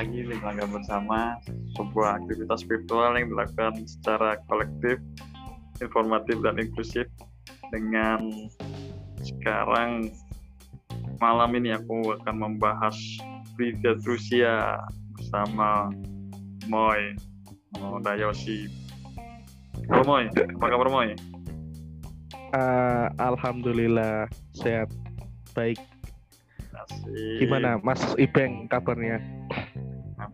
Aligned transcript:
lagi 0.00 0.24
di 0.24 0.32
Bersama, 0.64 1.36
sebuah 1.76 2.24
aktivitas 2.24 2.64
virtual 2.64 3.20
yang 3.20 3.36
dilakukan 3.36 3.84
secara 3.84 4.40
kolektif, 4.48 4.96
informatif 5.84 6.40
dan 6.40 6.56
inklusif. 6.56 7.04
Dengan 7.68 8.48
sekarang 9.20 10.08
malam 11.20 11.52
ini 11.52 11.76
aku 11.76 12.16
akan 12.16 12.32
membahas 12.32 12.96
Privet 13.60 14.00
Rusia 14.08 14.80
bersama 15.20 15.92
Moy, 16.64 17.12
Dayoshi. 18.00 18.72
Halo 19.92 20.02
Moy, 20.08 20.32
apa 20.32 20.64
kabar 20.64 20.88
Moy? 20.88 21.12
Uh, 22.56 23.12
Alhamdulillah 23.20 24.32
sehat, 24.56 24.88
baik 25.52 25.76
Asik. 26.88 27.44
Gimana 27.44 27.76
Mas 27.84 28.00
Ibeng 28.16 28.64
kabarnya? 28.72 29.20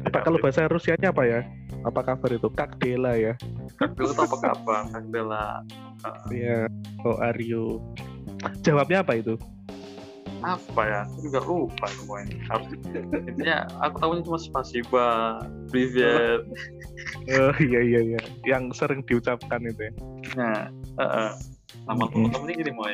Apa 0.06 0.22
kalau 0.22 0.38
bahasa 0.38 0.70
Rusianya 0.70 1.10
apa 1.10 1.26
ya? 1.26 1.40
Apa 1.82 2.00
kabar 2.06 2.30
itu? 2.30 2.46
Kak 2.54 2.78
Dela 2.78 3.18
ya? 3.18 3.34
Kak 3.74 3.98
Dela 3.98 4.14
itu 4.14 4.22
apa 4.22 4.36
kabar? 4.38 4.86
Kak 4.94 5.04
Dela. 5.10 5.66
Iya. 6.30 6.70
Oh 7.02 7.18
are 7.18 7.42
you? 7.42 7.82
Jawabnya 8.62 9.02
apa 9.02 9.18
itu? 9.18 9.34
Apa 10.46 10.82
ya? 10.86 11.00
Aku 11.10 11.18
juga 11.26 11.40
lupa 11.42 11.86
semuanya. 11.90 12.38
Harus 12.46 12.68
intinya 13.26 13.66
aku 13.82 13.94
tahunya 13.98 14.22
cuma 14.22 14.38
spasiba, 14.38 15.08
privet. 15.74 16.46
Oh 17.34 17.56
iya 17.58 17.80
iya 17.82 18.00
iya. 18.14 18.20
Yang 18.46 18.78
sering 18.78 19.02
diucapkan 19.02 19.58
itu 19.66 19.90
ya. 19.90 19.92
Nah, 20.38 20.58
uh, 21.02 21.02
uh. 21.02 21.30
nama 21.90 22.06
teman-teman 22.10 22.54
ini 22.54 22.62
gini 22.62 22.72
mau 22.74 22.86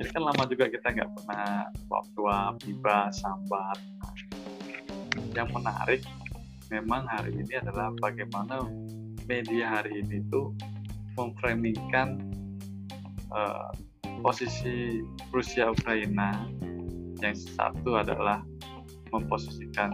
jadi 0.00 0.16
kan 0.16 0.22
lama 0.32 0.48
juga 0.48 0.64
kita 0.72 0.88
nggak 0.96 1.10
pernah 1.12 1.68
tua 2.16 2.56
tiba 2.56 3.12
sambat 3.12 3.76
yang 5.36 5.48
menarik 5.52 6.00
memang 6.70 7.04
hari 7.10 7.34
ini 7.34 7.58
adalah 7.58 7.90
bagaimana 7.98 8.62
media 9.26 9.66
hari 9.66 10.06
ini 10.06 10.22
tuh 10.30 10.54
memframingkan 11.18 12.30
uh, 13.34 13.74
posisi 14.22 15.02
Rusia 15.34 15.74
Ukraina 15.74 16.46
yang 17.20 17.36
satu 17.36 17.98
adalah 17.98 18.40
memposisikan 19.10 19.92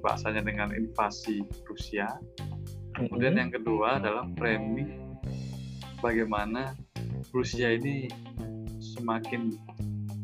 bahasanya 0.00 0.46
dengan 0.46 0.72
invasi 0.72 1.44
Rusia. 1.66 2.08
Kemudian 2.96 3.36
yang 3.36 3.50
kedua 3.52 4.00
adalah 4.00 4.24
framing 4.38 5.18
bagaimana 6.00 6.72
Rusia 7.34 7.74
ini 7.76 8.08
semakin 8.80 9.52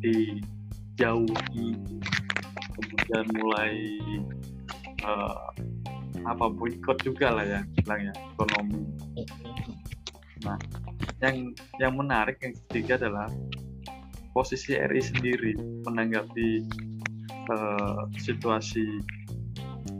dijauhi 0.00 1.76
kemudian 2.76 3.24
mulai 3.40 3.72
uh, 5.04 5.50
apa 6.26 6.46
boykot 6.50 7.02
juga 7.04 7.30
lah 7.34 7.44
ya 7.44 7.60
bilangnya 7.78 8.12
ekonomi. 8.34 8.80
Nah 10.42 10.58
yang 11.20 11.52
yang 11.80 11.92
menarik 11.96 12.40
yang 12.40 12.54
ketiga 12.68 13.00
adalah 13.00 13.28
posisi 14.36 14.76
RI 14.76 15.00
sendiri 15.00 15.52
menanggapi 15.88 16.48
uh, 17.48 18.04
situasi 18.20 18.84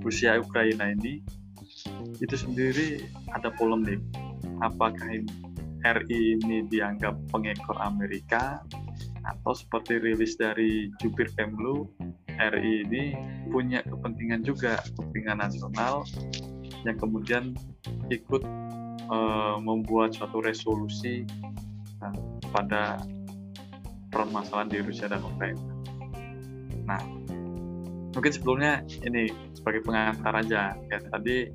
Rusia 0.05 0.37
Ukraina 0.37 0.93
ini 0.93 1.25
itu 2.21 2.37
sendiri 2.37 3.01
ada 3.33 3.49
polemik. 3.55 4.01
Apakah 4.61 5.25
RI 5.85 6.21
ini 6.41 6.67
dianggap 6.69 7.15
pengekor 7.31 7.77
Amerika 7.81 8.61
atau 9.27 9.53
seperti 9.55 9.99
rilis 9.99 10.39
dari 10.39 10.91
Jupiter 11.03 11.31
Pemlu 11.35 11.87
RI 12.37 12.87
ini 12.87 13.05
punya 13.49 13.81
kepentingan 13.83 14.45
juga 14.45 14.81
kepentingan 14.95 15.41
nasional 15.41 16.05
yang 16.85 16.97
kemudian 17.01 17.57
ikut 18.13 18.43
uh, 19.11 19.57
membuat 19.59 20.15
suatu 20.15 20.39
resolusi 20.45 21.27
uh, 22.03 22.15
pada 22.55 23.01
permasalahan 24.11 24.71
di 24.71 24.79
Rusia 24.81 25.11
dan 25.11 25.21
Ukraina. 25.21 25.61
Nah, 26.87 27.01
mungkin 28.15 28.33
sebelumnya 28.33 28.81
ini 29.05 29.29
sebagai 29.53 29.83
pengantar 29.85 30.33
aja 30.41 30.73
ya 30.89 30.99
tadi 31.11 31.51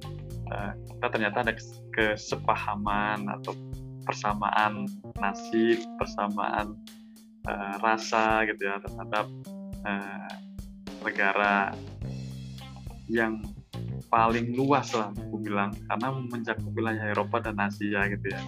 uh, 0.52 0.72
kita 0.76 1.08
ternyata 1.10 1.38
ada 1.48 1.54
kesepahaman 1.96 3.32
atau 3.40 3.56
persamaan 4.06 4.90
nasib, 5.18 5.80
persamaan 5.98 6.76
uh, 7.48 7.76
rasa 7.80 8.46
gitu 8.50 8.68
ya 8.68 8.78
terhadap 8.84 9.26
negara 11.02 11.74
yang 13.12 13.42
paling 14.08 14.56
luas 14.56 14.92
lah 14.96 15.12
aku 15.16 15.40
bilang 15.42 15.72
karena 15.88 16.08
mencakup 16.32 16.72
wilayah 16.76 17.12
Eropa 17.12 17.44
dan 17.44 17.60
Asia 17.60 18.08
gitu 18.12 18.28
ya 18.28 18.42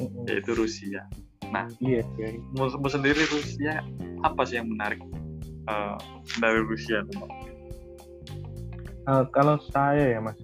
mm-hmm. 0.00 0.24
yaitu 0.28 0.52
Rusia. 0.54 1.06
Nah, 1.54 1.70
iya, 1.78 2.02
iya. 2.18 2.34
Mu 2.56 2.66
sendiri 2.90 3.22
Rusia 3.30 3.84
apa 4.26 4.42
sih 4.42 4.58
yang 4.58 4.74
menarik 4.74 4.98
uh, 5.70 5.94
dari 6.42 6.60
Rusia 6.66 7.06
teman? 7.06 7.30
Uh, 9.04 9.24
kalau 9.30 9.60
saya 9.70 10.16
ya 10.16 10.18
Mas, 10.18 10.40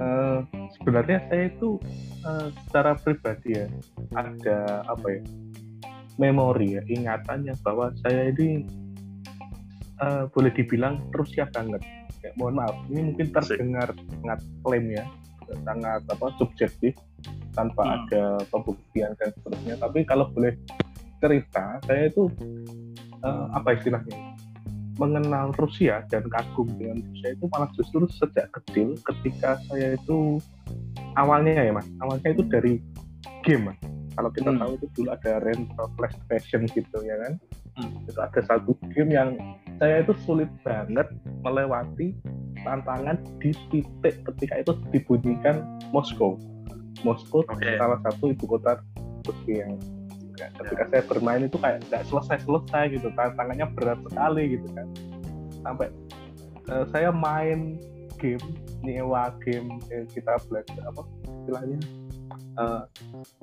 uh, 0.00 0.40
sebenarnya 0.80 1.22
saya 1.28 1.52
itu 1.52 1.76
uh, 2.24 2.48
secara 2.66 2.96
pribadi 2.98 3.60
ya 3.60 3.66
ada 4.16 4.82
apa 4.88 5.06
ya 5.20 5.22
memori 6.16 6.78
ya 6.78 6.82
ingatannya 6.88 7.52
bahwa 7.60 7.92
saya 8.00 8.32
ini 8.32 8.64
uh, 10.02 10.24
boleh 10.30 10.50
dibilang 10.54 11.02
Rusia 11.14 11.46
banget 11.52 11.82
ya, 12.24 12.30
mohon 12.40 12.58
maaf 12.58 12.74
ini 12.90 13.12
mungkin 13.12 13.28
terdengar 13.30 13.92
sangat 13.92 14.40
klaim 14.64 14.86
ya 14.90 15.04
sangat 15.62 16.00
apa 16.08 16.26
subjektif 16.40 16.96
tanpa 17.52 17.82
hmm. 17.84 17.94
ada 17.94 18.22
pembuktian 18.48 19.12
dan 19.20 19.30
seterusnya 19.38 19.74
tapi 19.78 20.02
kalau 20.08 20.26
boleh 20.32 20.56
cerita 21.20 21.78
saya 21.84 22.08
itu 22.08 22.28
uh, 23.22 23.46
apa 23.54 23.76
istilahnya 23.76 24.34
mengenal 24.94 25.50
Rusia 25.58 26.06
dan 26.06 26.22
kagum 26.30 26.70
dengan 26.78 27.02
Rusia 27.02 27.34
itu 27.34 27.44
malah 27.50 27.70
justru 27.74 28.06
sejak 28.06 28.46
kecil 28.54 28.94
ketika 29.02 29.58
saya 29.66 29.98
itu 29.98 30.38
awalnya 31.18 31.60
ya 31.60 31.72
mas 31.74 31.86
awalnya 31.98 32.30
itu 32.30 32.42
dari 32.46 32.78
game 33.42 33.74
mas 33.74 33.78
kalau 34.14 34.30
kita 34.30 34.50
hmm. 34.50 34.58
tahu 34.62 34.70
itu 34.78 34.86
dulu 34.94 35.08
ada 35.10 35.32
rental 35.42 35.86
PlayStation 35.98 36.62
gitu 36.70 36.96
ya 37.02 37.16
kan 37.26 37.32
hmm. 37.82 38.06
itu 38.06 38.20
ada 38.22 38.40
satu 38.46 38.72
game 38.94 39.10
yang 39.10 39.34
saya 39.78 40.06
itu 40.06 40.14
sulit 40.22 40.50
banget 40.62 41.08
melewati 41.42 42.14
tantangan 42.62 43.18
di 43.42 43.50
titik 43.68 44.14
ketika 44.32 44.54
itu 44.62 44.72
dibunyikan 44.94 45.66
Moskow 45.90 46.38
Moskow 47.02 47.44
okay. 47.50 47.76
salah 47.76 48.00
satu 48.06 48.32
ibu 48.32 48.44
kota 48.46 48.80
Rusia 49.24 49.66
yang 49.66 49.72
ya, 50.38 50.46
ketika 50.62 50.82
yeah. 50.86 50.90
saya 50.90 51.02
bermain 51.08 51.42
itu 51.46 51.56
kayak 51.58 51.84
nggak 51.90 52.02
selesai 52.08 52.38
selesai 52.46 52.84
gitu 52.94 53.08
tantangannya 53.14 53.66
berat 53.74 54.00
sekali 54.08 54.42
gitu 54.58 54.66
kan 54.72 54.86
sampai 55.64 55.88
uh, 56.70 56.84
saya 56.92 57.10
main 57.12 57.76
game 58.18 58.44
nyewa 58.84 59.32
game 59.42 59.80
eh, 59.90 60.06
kita 60.12 60.38
belajar 60.48 60.80
apa 60.86 61.02
istilahnya 61.44 61.78
uh, 62.56 62.82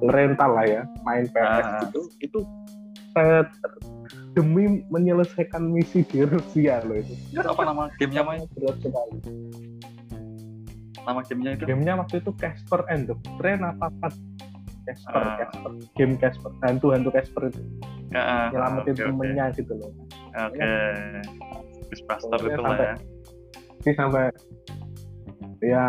ngerental 0.02 0.52
lah 0.54 0.66
ya 0.66 0.82
main 1.06 1.26
PS 1.30 1.66
uh. 1.66 1.80
gitu 1.90 2.02
itu 2.24 2.40
saya 3.12 3.44
demi 4.32 4.88
menyelesaikan 4.88 5.60
misi 5.60 6.08
di 6.08 6.24
Rusia 6.24 6.80
loh 6.88 6.98
itu. 7.00 7.14
Apa 7.36 7.62
nama 7.68 7.92
gamenya 8.00 8.24
main? 8.24 8.42
Berat 8.56 8.78
sekali. 8.80 9.18
Nama 11.04 11.20
gamenya 11.26 11.52
itu? 11.58 11.64
Gamenya 11.68 11.94
waktu 12.00 12.16
itu 12.24 12.32
Casper 12.40 12.88
and 12.88 13.12
the 13.12 13.16
Friend 13.36 13.62
apa 13.66 13.92
apa? 13.92 14.08
Casper, 14.88 15.22
uh. 15.22 15.36
Casper, 15.38 15.72
game 15.94 16.16
Casper, 16.18 16.52
hantu 16.66 16.96
hantu 16.96 17.10
Casper 17.14 17.52
itu. 17.52 17.62
Uh, 18.12 18.52
Nyelamatin 18.52 18.92
okay, 18.92 19.08
temennya 19.08 19.46
okay. 19.48 19.58
gitu 19.64 19.74
loh. 19.80 19.92
Oke. 20.36 20.60
Okay. 20.60 20.92
Ghostbuster 21.92 22.40
itu 22.48 22.62
lah 22.64 22.78
ya. 22.80 22.96
Ini 23.84 23.92
sampai 24.00 24.24
ya 25.62 25.88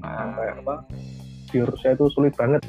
sampai 0.00 0.46
apa 0.58 0.74
di 1.48 1.58
Rusia 1.64 1.96
itu 1.96 2.06
sulit 2.12 2.34
banget 2.36 2.60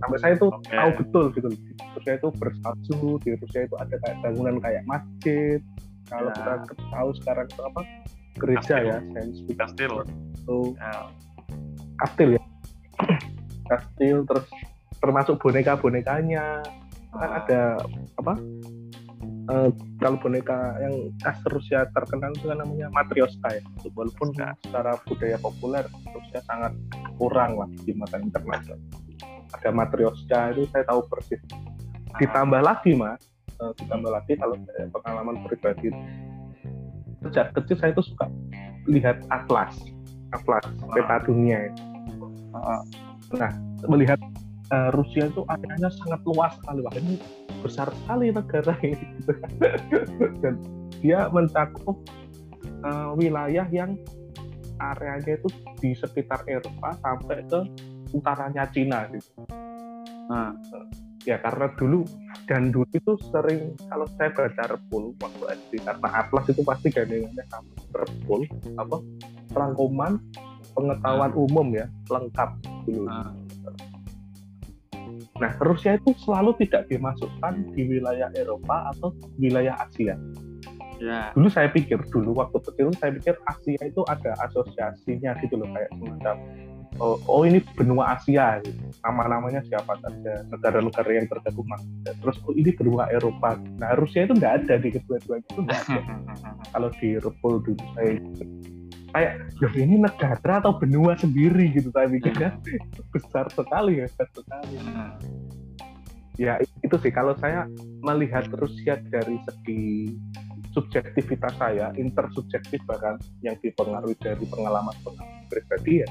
sampai 0.00 0.18
saya 0.20 0.32
itu 0.36 0.48
okay. 0.52 0.76
tahu 0.76 0.90
betul 1.00 1.24
gitu 1.32 1.48
di 1.52 1.72
Rusia 1.96 2.12
itu 2.20 2.28
bersalju 2.36 3.00
di 3.24 3.30
Rusia 3.40 3.60
itu 3.64 3.74
ada 3.80 3.96
kayak 4.04 4.16
bangunan 4.20 4.56
kayak 4.60 4.82
masjid 4.84 5.60
kalau 6.06 6.30
ya. 6.30 6.36
kita 6.38 6.52
tahu 6.92 7.08
sekarang 7.22 7.46
itu 7.48 7.62
apa 7.64 7.80
gereja 8.36 8.60
kastil. 8.60 8.86
ya 8.86 8.96
saya 9.00 9.54
kastil 9.56 9.92
itu 10.04 10.58
ya. 10.76 10.92
kastil 12.04 12.28
ya 12.36 12.42
kastil 13.66 14.16
terus 14.28 14.46
termasuk 15.00 15.34
boneka 15.40 15.72
bonekanya 15.76 16.60
kan 17.16 17.30
ah. 17.32 17.38
ada 17.40 17.60
apa 18.20 18.34
uh, 19.50 19.70
kalau 20.02 20.18
boneka 20.20 20.78
yang 20.82 20.94
khas 21.22 21.38
Rusia 21.50 21.86
terkenal 21.94 22.34
itu 22.34 22.46
kan 22.50 22.58
namanya 22.60 22.86
Matryoshka 22.92 23.48
ya. 23.54 23.62
Walaupun 23.94 24.34
nah. 24.36 24.52
secara 24.62 24.98
budaya 25.06 25.36
populer 25.40 25.84
Rusia 26.10 26.40
sangat 26.44 26.72
kurang 27.16 27.58
lah 27.58 27.68
di 27.82 27.92
mata 27.94 28.18
internasional. 28.18 28.80
Ada 29.56 29.70
Matryoshka 29.72 30.54
itu 30.54 30.68
saya 30.70 30.84
tahu 30.86 31.06
persis. 31.06 31.40
Ditambah 32.16 32.60
lagi 32.64 32.96
mas, 32.96 33.20
uh, 33.60 33.72
ditambah 33.76 34.10
lagi 34.10 34.34
kalau 34.40 34.56
saya 34.72 34.88
pengalaman 34.90 35.36
pribadi 35.46 35.92
sejak 37.26 37.50
kecil 37.58 37.76
saya 37.80 37.90
itu 37.90 38.04
suka 38.06 38.26
lihat 38.86 39.18
atlas, 39.34 39.74
atlas 40.30 40.64
peta 40.94 41.16
dunia. 41.26 41.58
Ya. 41.66 41.72
Nah, 43.34 43.52
melihat 43.90 44.16
uh, 44.70 44.94
Rusia 44.94 45.28
itu 45.28 45.42
areanya 45.50 45.90
sangat 45.90 46.22
luas 46.24 46.54
sekali, 46.62 46.80
ini 47.02 47.14
besar 47.60 47.88
sekali 48.04 48.32
negara 48.32 48.74
ini. 48.82 49.06
Dan 50.42 50.54
dia 51.00 51.28
mencakup 51.28 51.96
uh, 52.84 53.12
wilayah 53.16 53.66
yang 53.68 53.96
areanya 54.76 55.40
itu 55.40 55.48
di 55.80 55.96
sekitar 55.96 56.44
Eropa 56.44 56.92
sampai 57.00 57.44
ke 57.48 57.60
utaranya 58.12 58.68
Cina 58.68 59.08
gitu. 59.08 59.44
Nah, 60.26 60.52
ya 61.24 61.40
karena 61.40 61.70
dulu 61.74 62.04
dan 62.46 62.70
dulu 62.70 62.86
itu 62.94 63.12
sering 63.34 63.74
kalau 63.90 64.06
saya 64.14 64.30
baca 64.30 64.78
repul 64.78 65.10
waktu 65.18 65.44
SD 65.58 65.72
karena 65.82 66.08
atlas 66.22 66.46
itu 66.46 66.62
pasti 66.62 66.88
gandengannya 66.94 67.44
sama 67.50 67.70
repul 67.90 68.40
apa 68.78 68.96
rangkuman 69.50 70.12
pengetahuan 70.76 71.32
nah. 71.34 71.42
umum 71.42 71.66
ya 71.74 71.86
lengkap 72.06 72.50
dulu. 72.86 73.10
Nah. 73.10 73.45
Nah 75.38 75.52
Rusia 75.62 75.96
itu 75.96 76.12
selalu 76.22 76.56
tidak 76.64 76.88
dimasukkan 76.88 77.54
di 77.76 77.82
wilayah 77.86 78.30
Eropa 78.34 78.92
atau 78.94 79.12
wilayah 79.36 79.76
Asia. 79.80 80.16
Ya. 80.96 81.28
Dulu 81.36 81.52
saya 81.52 81.68
pikir 81.68 82.00
dulu 82.08 82.32
waktu 82.40 82.56
kecil 82.64 82.88
saya 82.96 83.12
pikir 83.12 83.36
Asia 83.44 83.82
itu 83.84 84.00
ada 84.08 84.32
asosiasinya 84.48 85.36
gitu 85.44 85.60
loh 85.60 85.68
kayak 85.76 85.92
semacam 85.92 86.36
oh, 87.00 87.16
oh 87.28 87.42
ini 87.44 87.60
benua 87.76 88.16
Asia 88.16 88.60
gitu. 88.64 88.80
nama-namanya 89.04 89.60
siapa 89.68 89.96
saja 90.00 90.44
negara-negara 90.48 91.10
yang 91.12 91.26
tergabung 91.28 91.68
terus 92.04 92.36
oh 92.44 92.52
ini 92.56 92.72
benua 92.72 93.08
Eropa 93.12 93.60
nah 93.80 93.94
Rusia 93.96 94.24
itu 94.24 94.34
nggak 94.36 94.64
ada 94.64 94.74
di 94.80 94.88
kedua-duanya 94.92 95.46
itu 95.46 95.60
nggak 95.62 95.80
ada 95.88 96.00
kalau 96.72 96.88
di 96.98 97.08
Repul 97.20 97.54
dulu 97.62 97.84
saya 97.96 98.16
kayak 99.16 99.48
ya 99.64 99.68
ini 99.80 99.96
negara 99.96 100.60
atau 100.60 100.76
benua 100.76 101.16
sendiri? 101.16 101.72
Gitu 101.72 101.88
saya 101.96 102.04
pikir 102.12 102.36
kan 102.36 102.60
besar 103.08 103.48
sekali 103.48 104.04
ya 104.04 104.06
besar 104.12 104.28
sekali. 104.36 104.76
Ya 106.36 106.60
itu 106.84 106.96
sih. 107.00 107.08
Kalau 107.08 107.32
saya 107.40 107.64
melihat 108.04 108.44
Rusia 108.52 109.00
dari 109.08 109.40
segi 109.48 110.12
subjektivitas 110.76 111.56
saya, 111.56 111.88
intersubjektif 111.96 112.76
bahkan 112.84 113.16
yang 113.40 113.56
dipengaruhi 113.64 114.12
dari 114.20 114.44
pengalaman 114.44 114.92
pengalaman 115.00 115.48
pribadi 115.48 116.04
ya, 116.04 116.08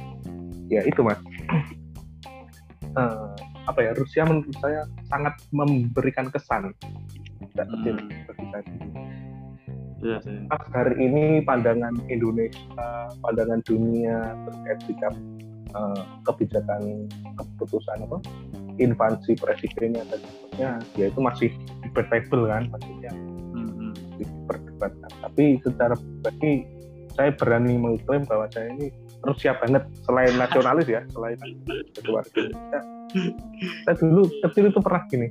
ya 0.74 0.81
itu 0.90 1.06
mas. 1.06 1.22
Uh, 2.98 3.30
apa 3.69 3.80
ya 3.86 3.92
Rusia 3.94 4.25
menurut 4.25 4.58
saya 4.58 4.90
sangat 5.13 5.38
memberikan 5.54 6.34
kesan. 6.34 6.74
Tidak 7.54 7.68
kecil 7.69 7.96
hmm. 8.01 8.25
bagi 8.25 8.46
saya. 8.50 8.66
Iya 10.06 10.18
sih. 10.22 10.38
Hari 10.54 10.96
ini 11.02 11.42
pandangan 11.42 11.98
Indonesia, 12.13 13.10
pandangan 13.25 13.60
dunia 13.66 14.38
terkait 14.46 14.80
sikap 14.86 15.13
uh, 15.74 16.06
kebijakan 16.30 17.10
keputusan 17.42 18.06
apa 18.06 18.22
invasi 18.78 19.34
presidennya 19.34 20.06
dan 20.13 20.22
sebagainya, 20.22 20.72
ya 20.94 21.06
itu 21.10 21.19
masih 21.24 21.50
debatable 21.81 22.46
kan 22.46 22.69
maksudnya 22.69 23.13
diperdebatkan. 24.19 25.12
Tapi 25.25 25.60
secara 25.63 25.96
pribadi 25.98 26.54
saya 27.16 27.31
berani 27.31 27.74
mengklaim 27.80 28.28
bahwa 28.28 28.46
saya 28.51 28.69
ini 28.75 28.92
Rusia 29.24 29.56
banget 29.58 29.88
selain 30.04 30.36
nasionalis 30.36 30.88
ya, 30.88 31.01
selain 31.10 31.40
keluarga 32.06 32.30
Indonesia. 32.30 32.81
Saya 33.88 33.96
dulu 33.98 34.28
kecil 34.44 34.69
itu 34.69 34.80
pernah 34.84 35.04
gini. 35.08 35.28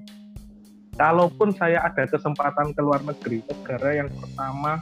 Kalaupun 0.94 1.50
saya 1.58 1.82
ada 1.82 2.06
kesempatan 2.06 2.70
ke 2.70 2.80
luar 2.82 3.02
negeri, 3.02 3.42
negara 3.50 3.90
yang 3.98 4.10
pertama 4.14 4.78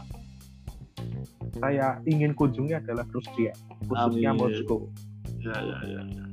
saya 1.57 1.97
ingin 2.05 2.37
kunjungi 2.37 2.77
adalah 2.77 3.09
Rusia, 3.13 3.53
khususnya 3.89 4.37
Amin. 4.37 4.41
Moskow. 4.41 4.89
Ya, 5.41 5.57
ya, 5.57 5.79
ya, 5.89 6.03
ya. 6.05 6.25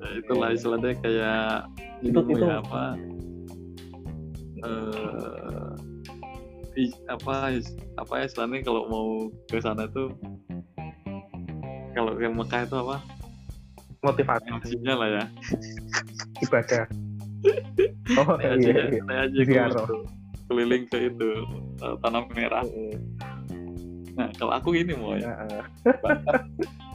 ya 0.00 0.08
itulah 0.16 0.48
istilahnya 0.52 0.92
kayak 1.00 1.68
itu, 2.00 2.18
itu 2.24 2.44
ya, 2.44 2.60
apa? 2.60 2.84
Uh, 4.64 5.72
apa 7.06 7.54
apa 8.00 8.12
ya 8.18 8.24
istilahnya 8.26 8.58
kalau 8.66 8.82
mau 8.90 9.08
ke 9.46 9.62
sana 9.62 9.86
tuh 9.86 10.10
kalau 11.94 12.18
ke 12.18 12.26
Mekah 12.26 12.66
itu 12.66 12.76
apa 12.82 12.96
motivasi 14.02 14.50
emosinya 14.50 14.94
lah 14.98 15.08
ya 15.22 15.24
ibadah 16.42 16.84
oh 18.20 18.36
saya 18.40 18.56
iya, 18.56 18.72
aja, 18.72 18.72
iya. 18.88 19.02
saya 19.04 19.20
aja 19.28 19.40
ke 19.44 19.94
keliling 20.48 20.84
ke 20.88 20.98
itu 21.08 21.30
uh, 21.80 21.96
tanah 22.04 22.24
merah. 22.36 22.64
Nah 24.14 24.28
kalau 24.36 24.52
aku 24.54 24.76
gini 24.76 24.92
mau 24.94 25.16
ya 25.16 25.32
bahkan, 26.04 26.44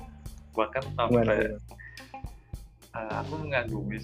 bahkan 0.58 0.84
sampai 0.94 1.58
uh, 2.94 3.14
aku 3.26 3.34
mengagumi 3.42 4.00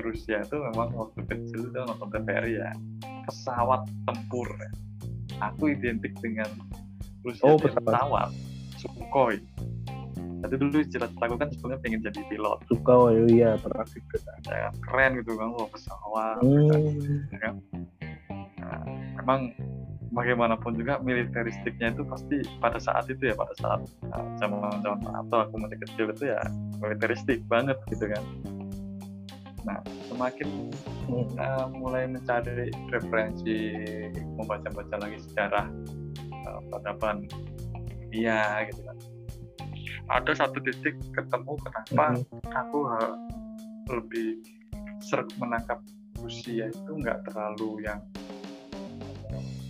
Rusia 0.00 0.40
itu 0.40 0.56
memang 0.56 0.88
waktu 0.96 1.20
kecil 1.28 1.68
itu 1.68 1.78
nonton 1.78 2.08
TVRI 2.08 2.58
ya. 2.58 2.72
Pesawat 3.28 3.86
tempur. 4.08 4.48
Aku 5.38 5.70
identik 5.70 6.16
dengan 6.22 6.48
Rusia 7.22 7.44
oh, 7.44 7.60
pesawat. 7.60 8.32
Sukhoi 8.80 9.51
tapi 10.42 10.54
dulu 10.58 10.82
cita-citaku 10.82 11.34
kan 11.38 11.48
sebenarnya 11.54 11.80
pengen 11.86 12.00
jadi 12.02 12.20
pilot. 12.26 12.58
Sukhoi 12.66 13.30
iya 13.30 13.54
pernah 13.62 13.86
juga 13.86 14.18
ya, 14.50 14.68
keren 14.82 15.10
gitu 15.22 15.38
kan 15.38 15.48
loh 15.54 15.66
pesawat 15.70 16.42
hmm. 16.42 17.30
ya 17.30 17.38
kan? 17.38 17.54
Nah, 18.58 18.82
memang 19.22 19.40
bagaimanapun 20.12 20.76
juga 20.76 21.00
militeristiknya 21.00 21.96
itu 21.96 22.04
pasti 22.04 22.36
pada 22.60 22.76
saat 22.76 23.08
itu 23.08 23.32
ya 23.32 23.34
pada 23.38 23.54
saat 23.56 23.80
uh, 24.12 24.26
zaman 24.36 24.82
zaman 24.84 25.12
atau 25.24 25.48
aku 25.48 25.54
masih 25.56 25.78
kecil 25.88 26.06
itu 26.12 26.24
ya 26.28 26.40
militeristik 26.82 27.40
banget 27.48 27.78
gitu 27.88 28.10
kan. 28.10 28.24
Nah, 29.62 29.78
semakin 30.10 30.74
uh, 31.38 31.70
mulai 31.70 32.10
mencari 32.10 32.74
referensi, 32.90 33.78
membaca-baca 34.34 34.98
lagi 34.98 35.22
sejarah 35.22 35.70
uh, 36.50 36.60
peradaban 36.66 37.30
dunia 38.10 38.68
gitu 38.68 38.80
kan. 38.84 38.96
Ada 40.12 40.44
satu 40.44 40.60
titik 40.60 41.00
ketemu 41.16 41.56
kenapa 41.56 42.04
mm 42.12 42.20
-hmm. 42.20 42.52
aku 42.52 42.78
uh, 42.84 43.16
lebih 43.88 44.44
sering 45.00 45.32
menangkap 45.40 45.80
Rusia 46.20 46.68
itu 46.68 46.92
nggak 47.00 47.26
terlalu 47.32 47.88
yang 47.88 47.98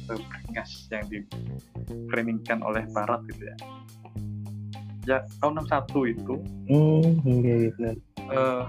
beringas 0.04 0.90
yang 0.90 1.06
di 1.08 1.22
framingkan 2.10 2.60
oleh 2.60 2.84
Barat 2.90 3.22
gitu 3.30 3.48
ya. 3.48 3.56
Ya 5.02 5.18
tahun 5.42 5.66
61 5.66 6.14
itu, 6.14 6.34
mm, 6.70 7.10
yeah, 7.42 7.94
uh, 8.30 8.62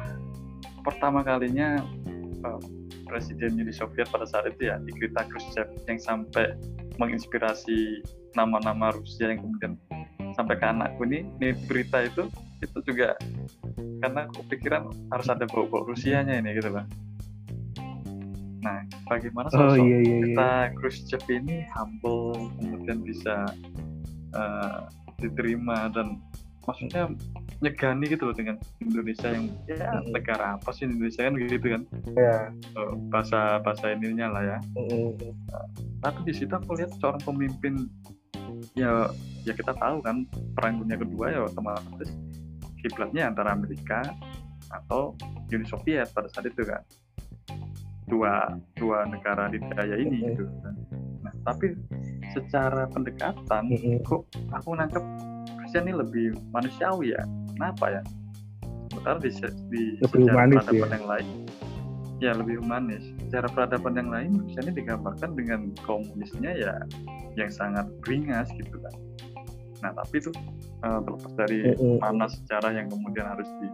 pertama 0.82 1.22
kalinya 1.22 1.86
uh, 2.42 2.62
Presiden 3.06 3.62
Uni 3.62 3.70
Soviet 3.70 4.10
pada 4.10 4.26
saat 4.26 4.50
itu 4.50 4.66
ya 4.66 4.82
Nikita 4.82 5.30
Khrushchev 5.30 5.70
yang 5.86 6.02
sampai 6.02 6.58
menginspirasi 6.98 8.02
nama-nama 8.34 8.90
Rusia 8.98 9.30
yang 9.30 9.46
kemudian 9.46 9.78
sampai 10.34 10.56
ke 10.58 10.66
anakku 10.66 11.06
ini, 11.08 11.26
ini 11.40 11.56
berita 11.66 12.04
itu 12.04 12.28
itu 12.64 12.78
juga 12.88 13.20
karena 14.00 14.28
aku 14.28 14.44
pikiran 14.52 14.92
harus 15.12 15.28
ada 15.32 15.48
bau-bau 15.48 15.88
Rusianya 15.88 16.40
ini 16.40 16.56
gitu 16.60 16.72
lah. 16.72 16.88
Nah, 18.64 18.80
bagaimana 19.12 19.52
oh, 19.52 19.76
sosok 19.76 19.76
oh, 19.76 19.84
iya, 19.84 20.00
iya, 20.00 20.18
kita 20.24 20.50
iya. 20.50 20.72
Khrushchev 20.80 21.24
ini 21.28 21.68
humble 21.76 22.52
kemudian 22.60 23.04
bisa 23.04 23.52
uh, 24.36 24.88
diterima 25.20 25.92
dan 25.92 26.20
maksudnya 26.64 27.12
nyegani 27.60 28.08
gitu 28.08 28.28
loh 28.28 28.36
dengan 28.36 28.56
Indonesia 28.80 29.32
yang 29.32 29.52
ya 29.68 30.00
negara 30.12 30.56
apa 30.60 30.72
sih 30.72 30.88
Indonesia 30.88 31.28
kan 31.28 31.36
gitu 31.40 31.68
kan 31.68 31.82
ya 32.16 32.36
uh, 32.80 32.96
bahasa 33.12 33.60
bahasa 33.64 33.96
ininya 33.96 34.32
lah 34.32 34.44
ya 34.44 34.60
mm. 34.76 35.12
uh, 35.52 35.68
tapi 36.04 36.20
di 36.28 36.34
situ 36.36 36.52
aku 36.52 36.76
lihat 36.80 36.92
seorang 37.00 37.24
pemimpin 37.24 37.88
ya 38.76 39.12
ya 39.44 39.54
kita 39.56 39.76
tahu 39.76 40.00
kan 40.00 40.24
perang 40.56 40.80
dunia 40.80 40.96
kedua 40.96 41.26
ya 41.32 41.40
otomatis 41.44 42.10
kiblatnya 42.84 43.32
antara 43.32 43.56
Amerika 43.56 44.04
atau 44.68 45.16
Uni 45.48 45.64
Soviet 45.64 46.12
pada 46.12 46.28
saat 46.28 46.52
itu 46.52 46.68
kan. 46.68 46.84
Dua 48.04 48.60
dua 48.76 49.08
negara 49.08 49.48
di 49.48 49.64
daya 49.64 49.96
ini 49.96 50.36
gitu 50.36 50.44
kan. 50.60 50.76
Nah 51.24 51.34
tapi 51.48 51.72
secara 52.36 52.92
pendekatan 52.92 53.72
kok 54.04 54.28
aku 54.52 54.70
nangkep 54.76 55.04
Indonesia 55.48 55.80
ini 55.80 55.94
lebih 55.96 56.28
manusiawi 56.52 57.16
ya? 57.16 57.24
Kenapa 57.56 57.86
ya? 58.00 58.02
Sementara 58.92 59.18
di, 59.24 59.32
di 59.72 59.84
lebih 60.04 60.20
humanis, 60.28 60.56
peradaban 60.62 60.90
ya. 60.92 60.96
yang 61.00 61.08
lain. 61.08 61.28
Ya 62.22 62.32
lebih 62.36 62.56
humanis. 62.62 63.04
Secara 63.28 63.48
peradaban 63.50 63.94
yang 63.96 64.10
lain 64.12 64.30
Indonesia 64.36 64.62
ini 64.68 64.74
digambarkan 64.76 65.32
dengan 65.34 65.60
komunisnya 65.88 66.52
ya 66.60 66.76
yang 67.40 67.50
sangat 67.50 67.90
beringas 68.04 68.52
gitu 68.54 68.78
kan 68.78 68.94
nah 69.84 69.92
tapi 69.92 70.24
itu 70.24 70.32
uh, 70.88 71.00
terlepas 71.04 71.34
dari 71.36 71.60
mana 72.00 72.26
secara 72.32 72.72
yang 72.72 72.88
kemudian 72.88 73.28
harus 73.28 73.50
di 73.60 73.68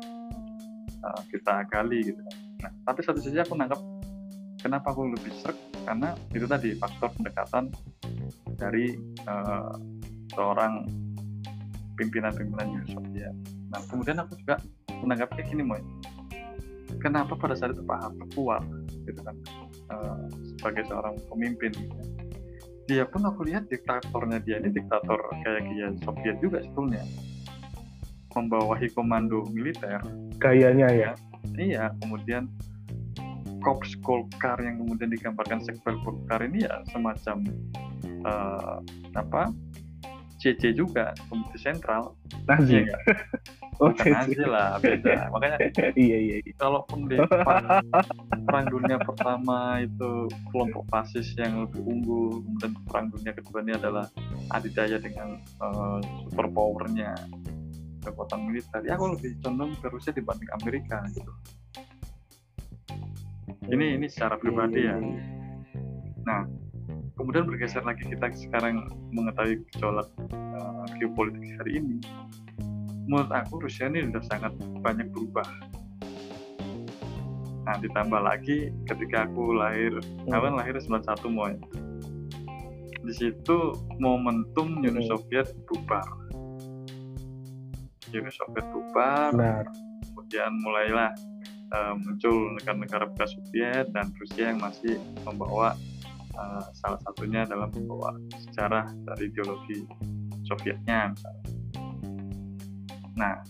uh, 1.05 1.21
kita 1.29 1.69
gali 1.69 2.09
gitu. 2.09 2.21
Nah 2.65 2.71
tapi 2.89 2.99
satu 3.05 3.21
sisi 3.21 3.37
aku 3.37 3.53
nangkap 3.53 3.77
kenapa 4.57 4.89
aku 4.89 5.13
lebih 5.13 5.31
serak 5.37 5.55
karena 5.85 6.17
itu 6.33 6.45
tadi 6.49 6.73
faktor 6.75 7.13
pendekatan 7.13 7.69
dari 8.57 8.97
uh, 9.29 9.77
seorang 10.33 10.89
pimpinan-pimpinan 11.95 12.67
Uni 12.73 12.87
Soviet. 12.89 13.35
Nah 13.69 13.79
kemudian 13.87 14.17
aku 14.19 14.33
juga 14.41 14.57
menanggapnya 14.99 15.43
gini 15.47 15.63
moy, 15.63 15.79
kenapa 16.99 17.35
pada 17.37 17.55
saat 17.55 17.75
itu 17.75 17.83
Pak 17.85 17.97
Harto 18.03 18.25
kuat? 18.35 18.63
Gitu 19.07 19.19
kan. 19.23 19.35
Uh, 19.89 20.25
sebagai 20.57 20.85
seorang 20.91 21.15
pemimpin 21.31 21.71
gitu. 21.71 22.18
Dia 22.89 23.05
pun 23.05 23.21
aku 23.21 23.45
lihat 23.45 23.69
diktatornya 23.69 24.41
dia 24.41 24.57
ini 24.57 24.73
diktator 24.73 25.21
kayak 25.45 25.61
dia 25.69 25.93
Soviet 26.01 26.41
juga 26.41 26.65
sebetulnya. 26.65 27.05
Membawahi 28.33 28.89
komando 28.97 29.45
militer. 29.53 30.01
Gayanya 30.41 30.89
ya? 30.89 31.11
Iya 31.53 31.93
kemudian 32.01 32.49
Korps 33.61 33.93
Golkar 34.01 34.57
yang 34.57 34.81
kemudian 34.81 35.13
digambarkan 35.13 35.61
sektor 35.61 35.93
Golkar 36.01 36.41
ini 36.41 36.65
ya 36.65 36.81
semacam 36.89 37.45
uh, 38.25 38.81
apa? 39.13 39.53
CC 40.41 40.73
juga 40.73 41.13
komite 41.29 41.61
sentral. 41.61 42.17
Nazi. 42.49 42.89
Iya 42.89 42.97
oh, 43.83 43.95
Nazi 43.95 44.43
lah 44.43 44.75
beda. 44.83 45.31
Makanya 45.31 45.57
iya 45.95 46.17
iya, 46.19 46.35
iya. 46.43 46.53
kalaupun 46.59 47.07
di 47.07 47.15
perang, 47.15 47.79
perang 48.43 48.65
dunia 48.67 48.99
pertama 48.99 49.79
itu 49.79 50.27
kelompok 50.51 50.83
fasis 50.91 51.31
yang 51.39 51.63
lebih 51.63 51.79
unggul 51.87 52.43
kemudian 52.43 52.71
perang 52.91 53.07
dunia 53.07 53.31
kedua 53.31 53.63
ini 53.63 53.73
adalah 53.79 54.05
adidaya 54.51 54.99
dengan 54.99 55.39
uh, 55.63 56.03
super 56.27 56.51
powernya 56.51 57.15
kekuatan 58.03 58.51
militer. 58.51 58.83
Ya 58.83 58.99
aku 58.99 59.15
lebih 59.15 59.39
condong 59.39 59.71
ke 59.79 59.87
Rusia 59.87 60.11
dibanding 60.11 60.51
Amerika 60.59 60.99
gitu. 61.15 61.31
Ini 63.71 63.95
ini 63.95 64.11
secara 64.11 64.35
pribadi 64.35 64.83
ya. 64.83 64.99
nah 66.19 66.45
kemudian 67.15 67.47
bergeser 67.47 67.81
lagi 67.81 68.05
kita 68.05 68.29
sekarang 68.37 68.85
mengetahui 69.15 69.65
gejolak 69.71 70.05
uh, 70.29 70.85
geopolitik 70.99 71.57
hari 71.57 71.81
ini 71.81 71.97
menurut 73.09 73.33
aku 73.33 73.65
Rusia 73.65 73.89
ini 73.89 74.05
sudah 74.05 74.23
sangat 74.29 74.53
banyak 74.85 75.09
berubah 75.09 75.49
nah 77.65 77.75
ditambah 77.81 78.21
lagi 78.21 78.69
ketika 78.85 79.25
aku 79.25 79.57
lahir 79.57 79.97
hmm. 79.97 80.29
aku 80.29 80.43
kan 80.45 80.55
lahir 80.55 80.77
91 80.77 81.33
mau 81.33 81.49
di 82.99 83.13
situ 83.17 83.57
momentum 83.97 84.85
Uni 84.85 84.93
hmm. 84.93 85.09
Soviet 85.09 85.49
bubar 85.65 86.05
Uni 88.13 88.29
Soviet 88.29 88.65
bubar 88.69 89.33
Benar. 89.33 89.65
kemudian 90.05 90.53
mulailah 90.61 91.11
uh, 91.73 91.93
muncul 91.97 92.53
negara-negara 92.61 93.09
bekas 93.09 93.33
Soviet 93.33 93.89
dan 93.89 94.13
Rusia 94.21 94.53
yang 94.53 94.61
masih 94.61 95.01
membawa 95.25 95.73
uh, 96.37 96.65
salah 96.77 97.01
satunya 97.05 97.45
dalam 97.45 97.73
membawa 97.73 98.13
sejarah 98.49 98.89
dari 99.05 99.29
ideologi 99.29 99.85
Sovietnya 100.45 101.13
misalnya. 101.13 101.58
Nah, 103.19 103.43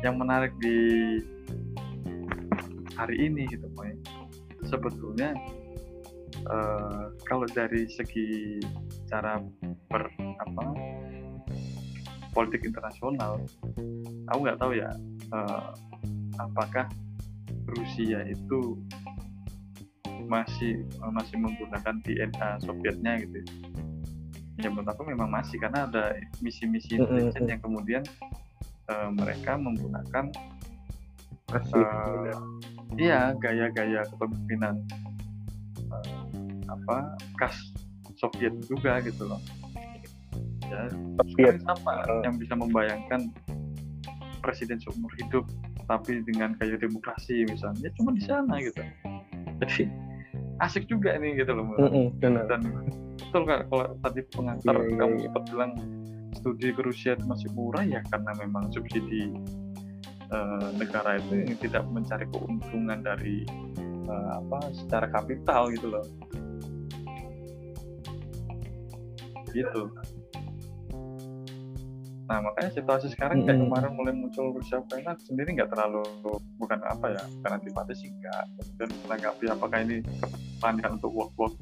yang 0.00 0.16
menarik 0.16 0.56
di 0.56 0.76
hari 2.96 3.28
ini 3.28 3.44
gitu, 3.52 3.68
Boy, 3.76 3.92
sebetulnya 4.64 5.36
uh, 6.48 7.12
kalau 7.28 7.44
dari 7.52 7.84
segi 7.92 8.60
cara 9.04 9.36
ber 9.92 10.08
apa 10.40 10.64
politik 12.32 12.64
internasional, 12.64 13.44
aku 14.32 14.38
nggak 14.40 14.58
tahu 14.58 14.72
ya 14.74 14.90
uh, 15.30 15.70
apakah 16.40 16.88
Rusia 17.68 18.24
itu 18.26 18.80
masih 20.24 20.80
masih 21.12 21.36
menggunakan 21.36 22.00
DNA 22.00 22.48
Sovietnya 22.64 23.20
gitu 23.20 23.44
ya? 24.58 24.68
Menurut 24.72 24.88
aku 24.88 25.02
memang 25.04 25.28
masih 25.28 25.60
karena 25.60 25.84
ada 25.84 26.16
misi-misi 26.40 26.96
intelijen 26.96 27.44
yang 27.44 27.60
kemudian 27.60 28.02
uh, 28.90 29.10
mereka 29.12 29.56
menggunakan 29.56 30.24
uh, 31.52 32.34
iya 32.98 33.32
gaya-gaya 33.38 34.04
kepemimpinan 34.14 34.80
uh, 35.90 36.06
apa 36.70 37.16
khas 37.40 37.56
Soviet 38.14 38.54
juga 38.70 39.02
gitu 39.04 39.26
loh. 39.26 39.42
Ya 40.64 40.88
Soviet. 41.20 41.60
apa 41.66 41.92
uh. 42.08 42.22
yang 42.24 42.38
bisa 42.40 42.54
membayangkan 42.56 43.28
presiden 44.40 44.80
seumur 44.80 45.10
hidup 45.20 45.44
tapi 45.84 46.24
dengan 46.24 46.56
gaya 46.56 46.80
demokrasi 46.80 47.44
misalnya 47.44 47.88
ya 47.88 47.90
cuma 48.00 48.10
di 48.16 48.22
sana 48.24 48.54
gitu. 48.62 48.80
Jadi 49.60 49.88
asik 50.62 50.86
juga 50.86 51.16
nih 51.18 51.42
gitu 51.42 51.52
loh 51.54 51.66
mm 51.74 51.88
-hmm, 51.90 52.06
dan 52.22 52.32
betul 53.18 53.42
kan 53.46 53.66
kalau 53.66 53.86
tadi 54.06 54.20
pengantar 54.30 54.76
yeah, 54.78 54.96
kamu 54.98 55.14
yeah, 55.18 55.24
sempat 55.26 55.42
bilang 55.50 55.72
studi 56.34 56.74
ke 56.74 56.82
Rusia 56.82 57.14
itu 57.14 57.24
masih 57.24 57.48
murah 57.54 57.86
ya 57.86 58.02
karena 58.10 58.34
memang 58.38 58.68
subsidi 58.74 59.30
uh, 60.30 60.68
negara 60.76 61.18
itu 61.18 61.46
yang 61.46 61.56
tidak 61.58 61.84
mencari 61.88 62.26
keuntungan 62.28 62.98
dari 63.00 63.46
uh, 64.10 64.42
apa 64.42 64.58
secara 64.74 65.06
kapital 65.08 65.70
gitu 65.72 65.86
loh. 65.90 66.06
Gitu. 69.54 69.82
Nah 72.24 72.40
makanya 72.40 72.70
situasi 72.72 73.12
sekarang 73.12 73.44
kayak 73.44 73.60
kemarin 73.60 73.92
mulai 73.94 74.16
muncul 74.16 74.50
Rusia 74.56 74.80
Ukraina 74.80 75.14
sendiri 75.20 75.54
nggak 75.54 75.70
terlalu 75.70 76.02
bukan 76.56 76.80
apa 76.88 77.12
ya 77.12 77.22
karena 77.44 77.56
antipati 77.60 77.94
sih 77.94 78.10
nggak. 78.10 78.44
Dan 78.80 78.88
menanggapi 79.06 79.44
apakah 79.52 79.78
ini 79.84 80.02
kepanikan 80.58 80.98
untuk 80.98 81.12
work 81.12 81.32
work 81.38 81.54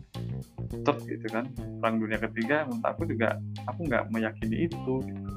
terus 0.73 1.03
gitu 1.05 1.27
kan 1.29 1.45
perang 1.81 1.97
dunia 2.01 2.19
ketiga 2.19 2.65
menurut 2.67 2.87
aku 2.87 3.03
juga 3.09 3.37
aku 3.69 3.81
nggak 3.87 4.05
meyakini 4.11 4.69
itu 4.71 4.95
gitu. 5.05 5.33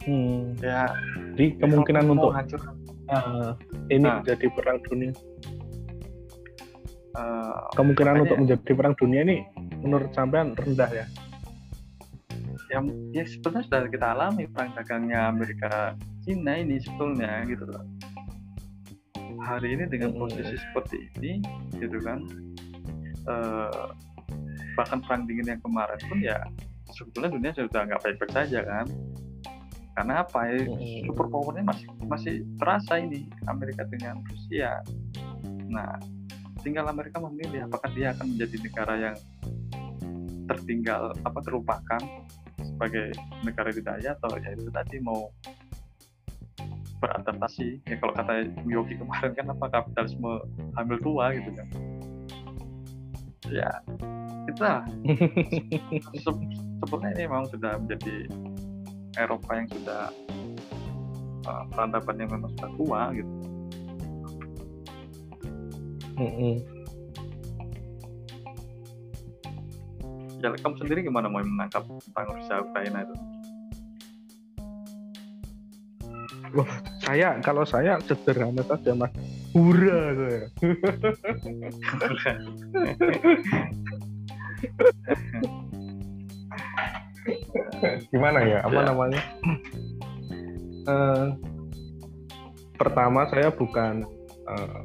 Hmm. 0.00 0.56
Ya, 0.64 0.88
jadi 1.36 1.60
kemungkinan 1.60 2.08
ya, 2.08 2.10
untuk 2.10 2.32
hancur. 2.32 2.60
Uh, 3.10 3.52
ini 3.92 4.06
nah. 4.06 4.22
menjadi 4.22 4.46
perang 4.54 4.80
dunia. 4.86 5.12
Uh, 7.10 7.68
kemungkinan 7.76 8.22
untuk 8.24 8.38
menjadi 8.38 8.70
perang 8.72 8.94
dunia 8.96 9.20
ini 9.26 9.44
menurut 9.82 10.08
sampean 10.16 10.56
rendah 10.56 10.88
ya? 10.88 11.06
yang 12.70 12.86
ya 13.10 13.26
sebenarnya 13.26 13.66
sudah 13.66 13.80
kita 13.90 14.06
alami 14.14 14.46
perang 14.46 14.70
dagangnya 14.78 15.26
Amerika 15.26 15.98
Cina 16.22 16.54
ini 16.54 16.78
sebetulnya 16.78 17.42
gitu 17.50 17.66
loh 17.66 17.82
hari 19.44 19.76
ini 19.78 19.84
dengan 19.88 20.12
posisi 20.14 20.56
seperti 20.56 20.96
ini 21.16 21.40
gitu 21.80 21.98
kan 22.04 22.24
eh, 23.28 23.86
bahkan 24.78 25.00
perang 25.04 25.24
dingin 25.28 25.56
yang 25.56 25.60
kemarin 25.60 26.00
pun 26.08 26.18
ya 26.20 26.38
sebetulnya 26.92 27.30
dunia 27.32 27.50
sudah 27.54 27.82
nggak 27.86 28.02
baik-baik 28.02 28.32
saja 28.34 28.60
kan. 28.66 28.86
Karena 29.90 30.22
apa 30.22 30.38
ya 30.48 30.64
super 31.04 31.26
powernya 31.28 31.66
masih 31.66 31.86
masih 32.06 32.34
terasa 32.56 32.96
ini 33.02 33.26
Amerika 33.50 33.84
dengan 33.90 34.22
Rusia. 34.24 34.80
Nah 35.68 35.98
tinggal 36.62 36.88
Amerika 36.88 37.18
memilih 37.20 37.66
apakah 37.66 37.90
dia 37.92 38.12
akan 38.14 38.36
menjadi 38.36 38.56
negara 38.64 38.94
yang 38.96 39.16
tertinggal 40.46 41.14
apa 41.22 41.38
terlupakan 41.46 42.02
sebagai 42.60 43.12
negara 43.46 43.70
didaya 43.70 44.16
atau 44.18 44.34
ya 44.40 44.50
itu 44.56 44.68
tadi 44.72 44.96
mau 45.00 45.30
beradaptasi 47.00 47.80
ya 47.88 47.96
kalau 47.98 48.12
kata 48.12 48.46
Yogi 48.68 48.94
kemarin 49.00 49.32
kan 49.32 49.46
apa 49.48 49.66
kapitalisme 49.72 50.44
hamil 50.76 50.98
tua 51.00 51.32
gitu 51.32 51.50
kan 51.56 51.68
ya 53.48 53.70
kita 54.46 54.70
se 56.22 56.30
sebenarnya 56.84 57.12
ini 57.16 57.24
memang 57.26 57.48
sudah 57.48 57.72
menjadi 57.80 58.16
Eropa 59.18 59.50
yang 59.56 59.68
sudah 59.72 60.02
uh, 61.48 61.64
peradabannya 61.72 62.26
memang 62.28 62.50
sudah 62.54 62.70
tua 62.76 63.02
gitu 63.16 63.32
mm 66.20 66.30
-hmm. 66.30 66.54
ya 70.40 70.48
kamu 70.56 70.74
sendiri 70.80 71.00
gimana 71.04 71.28
mau 71.28 71.44
menangkap 71.44 71.84
tentang 71.84 72.26
Rusia 72.32 72.64
Ukraina 72.64 73.04
itu? 73.04 73.39
Wah, 76.50 76.66
saya 77.06 77.38
kalau 77.42 77.62
saya 77.62 77.98
sederhana 78.02 78.62
saja 78.66 78.94
mas, 78.94 79.10
hura 79.54 80.14
saya. 80.18 80.50
Gimana 88.10 88.42
ya? 88.42 88.58
Apa 88.66 88.80
ya. 88.82 88.86
namanya? 88.90 89.22
Uh, 90.90 91.38
pertama 92.74 93.28
saya 93.30 93.52
bukan 93.54 94.08
uh, 94.48 94.82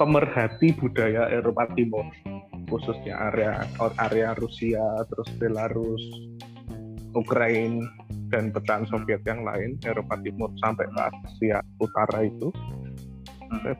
pemerhati 0.00 0.72
budaya 0.78 1.28
Eropa 1.28 1.66
Timur 1.76 2.06
khususnya 2.72 3.18
area 3.28 3.68
area 4.00 4.32
Rusia 4.38 4.80
terus 5.12 5.28
Belarus 5.36 6.00
Ukraina 7.12 7.84
dan 8.32 8.48
pecahan 8.48 8.88
Soviet 8.88 9.20
yang 9.28 9.44
lain 9.44 9.76
Eropa 9.84 10.16
Timur 10.24 10.48
sampai 10.64 10.88
ke 10.88 11.00
Asia 11.04 11.60
Utara 11.76 12.24
itu. 12.24 12.48
Saya, 13.52 13.76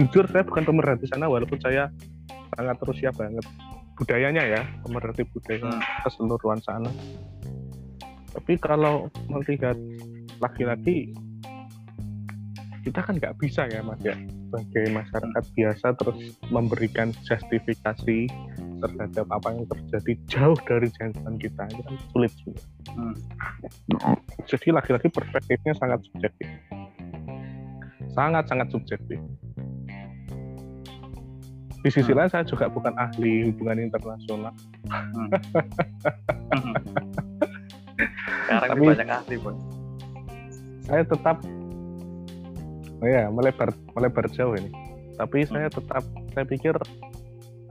jujur 0.00 0.24
saya 0.32 0.40
bukan 0.48 0.64
pemerhati 0.64 1.04
sana 1.12 1.28
walaupun 1.28 1.60
saya 1.60 1.92
sangat 2.56 2.80
Rusia 2.80 3.12
banget. 3.12 3.44
Budayanya 4.00 4.42
ya 4.48 4.64
pemerhati 4.80 5.28
budaya 5.28 5.68
Hmm. 5.68 5.84
keseluruhan 6.08 6.64
sana. 6.64 6.88
Tapi 8.32 8.56
kalau 8.56 9.12
melihat 9.28 9.76
lagi-lagi 10.40 11.12
kita 12.82 12.98
kan 13.04 13.14
nggak 13.20 13.36
bisa 13.36 13.68
ya 13.68 13.84
mas 13.84 14.00
ya. 14.00 14.16
Sebagai 14.48 14.84
masyarakat 14.96 15.44
biasa 15.52 15.86
terus 16.00 16.18
memberikan 16.48 17.12
justifikasi 17.24 18.26
terhadap 18.82 19.26
apa 19.30 19.48
yang 19.50 19.64
terjadi 19.64 20.12
jauh 20.26 20.58
dari 20.60 20.88
jangkauan 20.92 21.36
kita 21.36 21.62
itu 21.66 21.80
kan 21.80 21.94
sulit 22.08 22.32
juga. 22.38 22.62
Hmm. 22.90 23.14
Jadi 24.44 24.68
lagi-lagi 24.68 25.08
perspektifnya 25.08 25.72
sangat 25.74 26.02
subjektif, 26.04 26.48
sangat 28.10 28.44
sangat 28.46 28.68
subjektif. 28.68 29.18
Di 31.78 31.90
sisi 31.90 32.08
Hmm. 32.08 32.18
lain 32.20 32.30
saya 32.30 32.42
juga 32.42 32.66
bukan 32.66 32.94
ahli 32.94 33.48
hubungan 33.48 33.78
internasional, 33.80 34.54
Sekarang 38.42 38.68
ini 38.68 38.84
Tapi- 38.84 38.90
banyak 38.92 39.08
ahli, 39.08 39.36
Bos. 39.38 39.56
saya 40.82 41.02
tetap 41.02 41.36
oh 42.98 43.08
ya 43.08 43.30
melebar 43.30 43.70
melebar 43.92 44.26
jauh 44.28 44.52
ini 44.52 44.68
tapi 45.14 45.42
saya 45.44 45.66
Hmm. 45.66 45.76
tetap 45.78 46.02
saya 46.30 46.44
pikir 46.44 46.74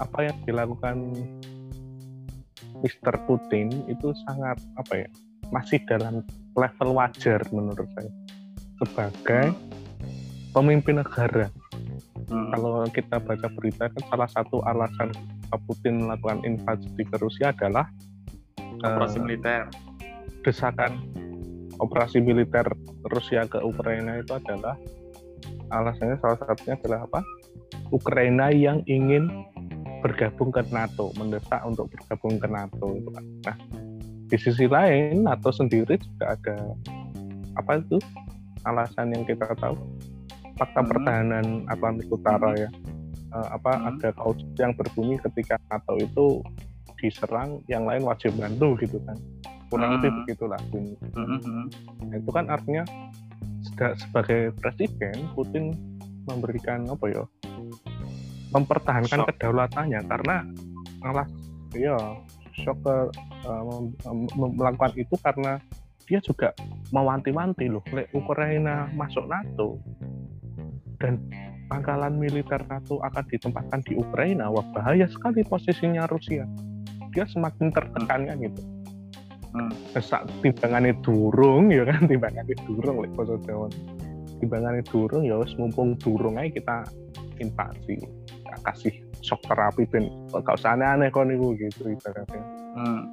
apa 0.01 0.20
yang 0.25 0.38
dilakukan 0.50 1.13
Mr. 2.81 3.13
Putin 3.29 3.70
itu 3.86 4.10
sangat 4.25 4.58
apa 4.75 5.05
ya 5.05 5.10
masih 5.53 5.77
dalam 5.86 6.25
level 6.58 6.89
wajar 6.98 7.39
menurut 7.53 7.86
saya 7.93 8.12
sebagai 8.81 9.53
pemimpin 10.51 10.98
negara 10.98 11.48
Hmm. 12.31 12.48
kalau 12.55 12.88
kita 12.88 13.20
baca 13.20 13.48
berita 13.60 13.91
kan 13.91 14.03
salah 14.08 14.29
satu 14.31 14.63
alasan 14.63 15.12
Pak 15.51 15.60
Putin 15.67 16.08
melakukan 16.08 16.39
invasi 16.48 16.88
ke 17.03 17.15
Rusia 17.20 17.51
adalah 17.51 17.91
Operasi 18.79 19.20
eh, 19.20 19.24
militer. 19.27 19.62
desakan 20.48 21.03
operasi 21.84 22.24
militer 22.24 22.63
Rusia 23.12 23.43
ke 23.51 23.60
Ukraina 23.60 24.24
itu 24.24 24.31
adalah 24.31 24.79
alasannya 25.75 26.24
salah 26.24 26.39
satunya 26.39 26.79
adalah 26.79 27.03
apa? 27.03 27.20
Ukraina 27.91 28.48
yang 28.55 28.79
ingin 28.88 29.27
bergabung 30.01 30.50
ke 30.50 30.65
NATO, 30.74 31.13
mendesak 31.15 31.62
untuk 31.63 31.88
bergabung 31.93 32.41
ke 32.41 32.48
NATO 32.50 32.86
itu 32.98 33.10
kan. 33.13 33.25
Nah, 33.46 33.55
di 34.27 34.38
sisi 34.38 34.65
lain 34.65 35.24
NATO 35.24 35.53
sendiri 35.53 35.96
juga 36.01 36.36
ada 36.36 36.55
apa 37.60 37.79
itu 37.79 37.98
alasan 38.65 39.13
yang 39.13 39.24
kita 39.27 39.46
tahu 39.60 39.75
fakta 40.58 40.81
Hmm. 40.81 40.89
pertahanan 40.89 41.46
Atlantik 41.70 42.10
Utara 42.10 42.53
ya 42.58 42.70
Eh, 43.31 43.48
apa 43.48 43.79
Hmm. 43.79 43.96
ada 43.96 44.12
kaus 44.12 44.43
yang 44.60 44.75
berbunyi 44.75 45.15
ketika 45.24 45.55
NATO 45.72 45.96
itu 45.96 46.43
diserang 47.00 47.63
yang 47.72 47.88
lain 47.88 48.03
wajib 48.03 48.36
bantu 48.36 48.75
gitu 48.84 49.00
kan 49.08 49.15
kurang 49.72 49.96
lebih 49.96 50.12
Hmm. 50.12 50.20
begitulah 50.27 50.60
bunyi. 50.67 50.96
Hmm, 51.15 51.39
hmm, 51.39 51.65
Nah, 52.12 52.15
itu 52.20 52.29
kan 52.36 52.46
artinya 52.51 52.84
sebagai 53.96 54.51
presiden 54.60 55.31
Putin 55.31 55.72
memberikan 56.27 56.91
apa 56.91 57.08
ya 57.08 57.24
mempertahankan 58.51 59.20
Shock. 59.24 59.27
kedaulatannya 59.36 60.00
karena 60.05 60.36
malah 61.01 61.27
ya 61.72 61.96
shock 62.51 62.77
ke 62.84 62.96
mem- 64.36 64.55
melakukan 64.60 64.91
itu 65.00 65.15
karena 65.24 65.58
dia 66.05 66.20
juga 66.20 66.51
mewanti-wanti 66.91 67.72
loh 67.72 67.84
lek 67.96 68.12
Ukraina 68.12 68.91
masuk 68.91 69.24
NATO 69.31 69.79
dan 71.00 71.17
pangkalan 71.72 72.20
militer 72.20 72.60
NATO 72.67 73.00
akan 73.00 73.24
ditempatkan 73.31 73.79
di 73.88 73.96
Ukraina. 73.96 74.51
Wah 74.51 74.68
bahaya 74.75 75.07
sekali 75.07 75.42
posisinya 75.48 76.03
Rusia. 76.11 76.44
Dia 77.16 77.24
semakin 77.31 77.72
tertekan 77.72 78.27
kan 78.27 78.37
gitu. 78.44 78.61
Hmm. 79.51 79.68
sak 80.00 80.31
timbangannya 80.40 80.96
durung 81.03 81.68
ya 81.75 81.83
kan 81.83 82.07
timbangannya 82.07 82.55
durung 82.64 83.03
lek 83.03 83.11
Jawa. 83.16 83.68
Timbangannya 84.40 84.83
durung 84.87 85.24
ya 85.27 85.35
wis 85.40 85.51
mumpung 85.59 86.00
durung 86.00 86.40
aja 86.40 86.55
kita 86.55 86.77
invasi 87.40 88.21
Ya, 88.51 88.59
kasih 88.68 88.92
shock 89.24 89.40
terapi 89.48 89.87
ben 89.87 90.11
gak 90.35 90.59
usah 90.59 90.75
aneh-aneh 90.75 91.07
kok 91.07 91.24
niku 91.24 91.55
gitu 91.55 91.87
ibaratnya 91.87 92.44
Hmm. 92.75 93.11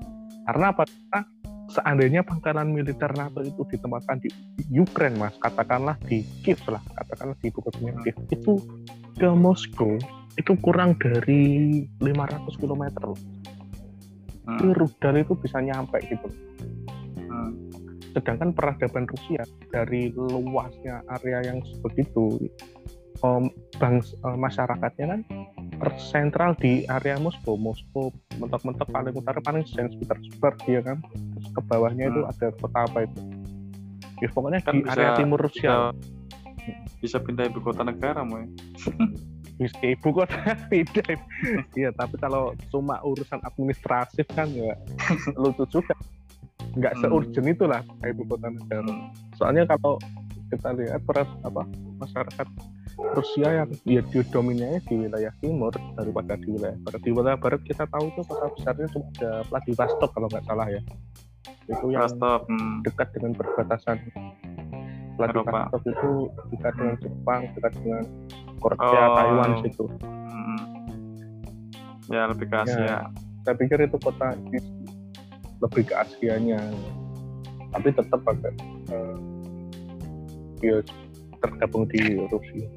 karena 0.51 0.75
apa 0.75 0.83
Karena 0.87 1.21
seandainya 1.69 2.21
pangkalan 2.27 2.75
militer 2.75 3.11
NATO 3.15 3.47
itu 3.47 3.63
ditempatkan 3.71 4.19
di 4.19 4.31
Ukraine 4.75 5.15
mas 5.15 5.35
katakanlah 5.39 5.95
di 6.11 6.27
Kiev 6.43 6.59
lah 6.67 6.83
katakanlah 6.95 7.39
di 7.39 7.55
ibu 7.55 7.63
kotanya 7.63 7.95
Kiev 8.03 8.19
itu 8.35 8.53
ke 9.15 9.29
Moskow 9.31 9.95
itu 10.35 10.53
kurang 10.59 10.99
dari 10.99 11.87
500 12.03 12.59
km 12.59 12.85
loh 13.07 13.19
Hmm. 14.49 14.57
Itu 14.57 14.65
rudal 14.81 15.15
itu 15.21 15.37
bisa 15.39 15.61
nyampe 15.61 16.03
gitu 16.09 16.27
Hmm. 17.31 17.53
sedangkan 18.17 18.57
peradaban 18.57 19.05
Rusia 19.07 19.45
dari 19.71 20.11
luasnya 20.17 21.05
area 21.21 21.53
yang 21.53 21.61
sebegitu 21.63 22.49
bangs, 23.77 24.15
eh, 24.15 24.37
masyarakatnya 24.37 25.07
kan 25.09 25.21
tersentral 25.79 26.53
di 26.55 26.83
area 26.89 27.15
Moskow 27.17 27.55
Moskow 27.55 28.11
mentok-mentok 28.35 28.89
paling 28.89 29.15
utara 29.15 29.39
paling 29.39 29.63
Saint 29.65 29.91
Petersburg 29.93 30.59
ya 30.65 30.81
kan 30.81 30.99
terus 31.35 31.49
ke 31.49 31.61
bawahnya 31.63 32.09
itu 32.09 32.21
Hmm. 32.21 32.31
ada 32.31 32.47
kota 32.53 32.79
apa 32.85 32.99
itu 33.05 33.21
ya 34.19 34.29
pokoknya 34.29 34.61
Kan 34.61 34.73
di 34.73 34.81
bisa- 34.83 34.93
area 34.93 35.11
timur 35.15 35.39
Rusia 35.41 35.71
Bisa, 35.71 35.79
bisa 37.01 37.17
pindah 37.19 37.47
ibu 37.47 37.61
kota 37.61 37.81
negara, 37.81 38.21
Moy. 38.21 38.45
bisa 39.59 39.79
ibu 39.83 40.09
kota 40.13 40.35
tidak 40.71 41.19
iya 41.73 41.91
tapi 41.93 42.15
kalau 42.17 42.55
cuma 42.69 42.99
urusan 43.03 43.43
administratif 43.43 44.27
kan 44.29 44.47
ya 44.49 44.75
lucu 45.37 45.67
juga 45.69 45.95
nggak 46.75 46.95
Hmm. 46.95 47.03
seurgent 47.03 47.49
itulah 47.49 47.83
ibu 48.01 48.23
kota 48.25 48.47
negara 48.49 48.87
Hmm. 48.87 49.11
soalnya 49.35 49.67
kalau 49.67 49.99
kita 50.49 50.71
lihat 50.73 51.03
perat 51.05 51.27
apa 51.43 51.63
masyarakat 51.99 52.47
Rusia 52.99 53.49
yang 53.63 53.71
ya 53.87 54.03
didominannya 54.03 54.83
di 54.83 54.95
wilayah 55.07 55.31
timur 55.39 55.71
daripada 55.95 56.35
di 56.35 56.51
wilayah 56.51 56.75
barat 56.83 57.01
di 57.07 57.11
wilayah 57.15 57.39
barat 57.39 57.63
kita 57.63 57.87
tahu 57.87 58.11
tuh 58.19 58.25
kota 58.27 58.47
besarnya 58.59 58.87
cuma 58.91 59.07
ada 59.15 59.31
Vladivostok 59.47 60.11
kalau 60.11 60.27
nggak 60.27 60.45
salah 60.51 60.67
ya 60.67 60.83
itu 61.71 61.87
yang 61.95 62.03
Rostov. 62.11 62.43
Hmm. 62.51 62.83
dekat 62.83 63.09
dengan 63.15 63.33
perbatasan 63.39 63.97
Vladivostok 65.15 65.83
itu 65.87 66.11
dekat 66.51 66.73
dengan 66.75 66.97
Jepang 66.99 67.41
dekat 67.55 67.73
dengan 67.79 68.05
Korea 68.59 68.83
Oh. 68.83 69.15
Taiwan 69.15 69.51
situ 69.63 69.87
Hmm. 70.29 70.59
Ya 72.09 72.25
lebih 72.25 72.49
ke 72.49 72.57
Asia. 72.57 72.83
Ya. 72.83 72.99
saya 73.45 73.55
pikir 73.55 73.79
itu 73.85 73.97
kota 74.01 74.33
ini 74.35 74.59
lebih 75.63 75.87
ke 75.87 75.95
Asianya 75.95 76.59
tapi 77.69 77.93
tetap 77.93 78.21
ada 78.25 78.51
eh, 78.91 79.17
ya, 80.65 80.81
tergabung 81.39 81.85
di 81.91 82.01
Rusia. 82.29 82.69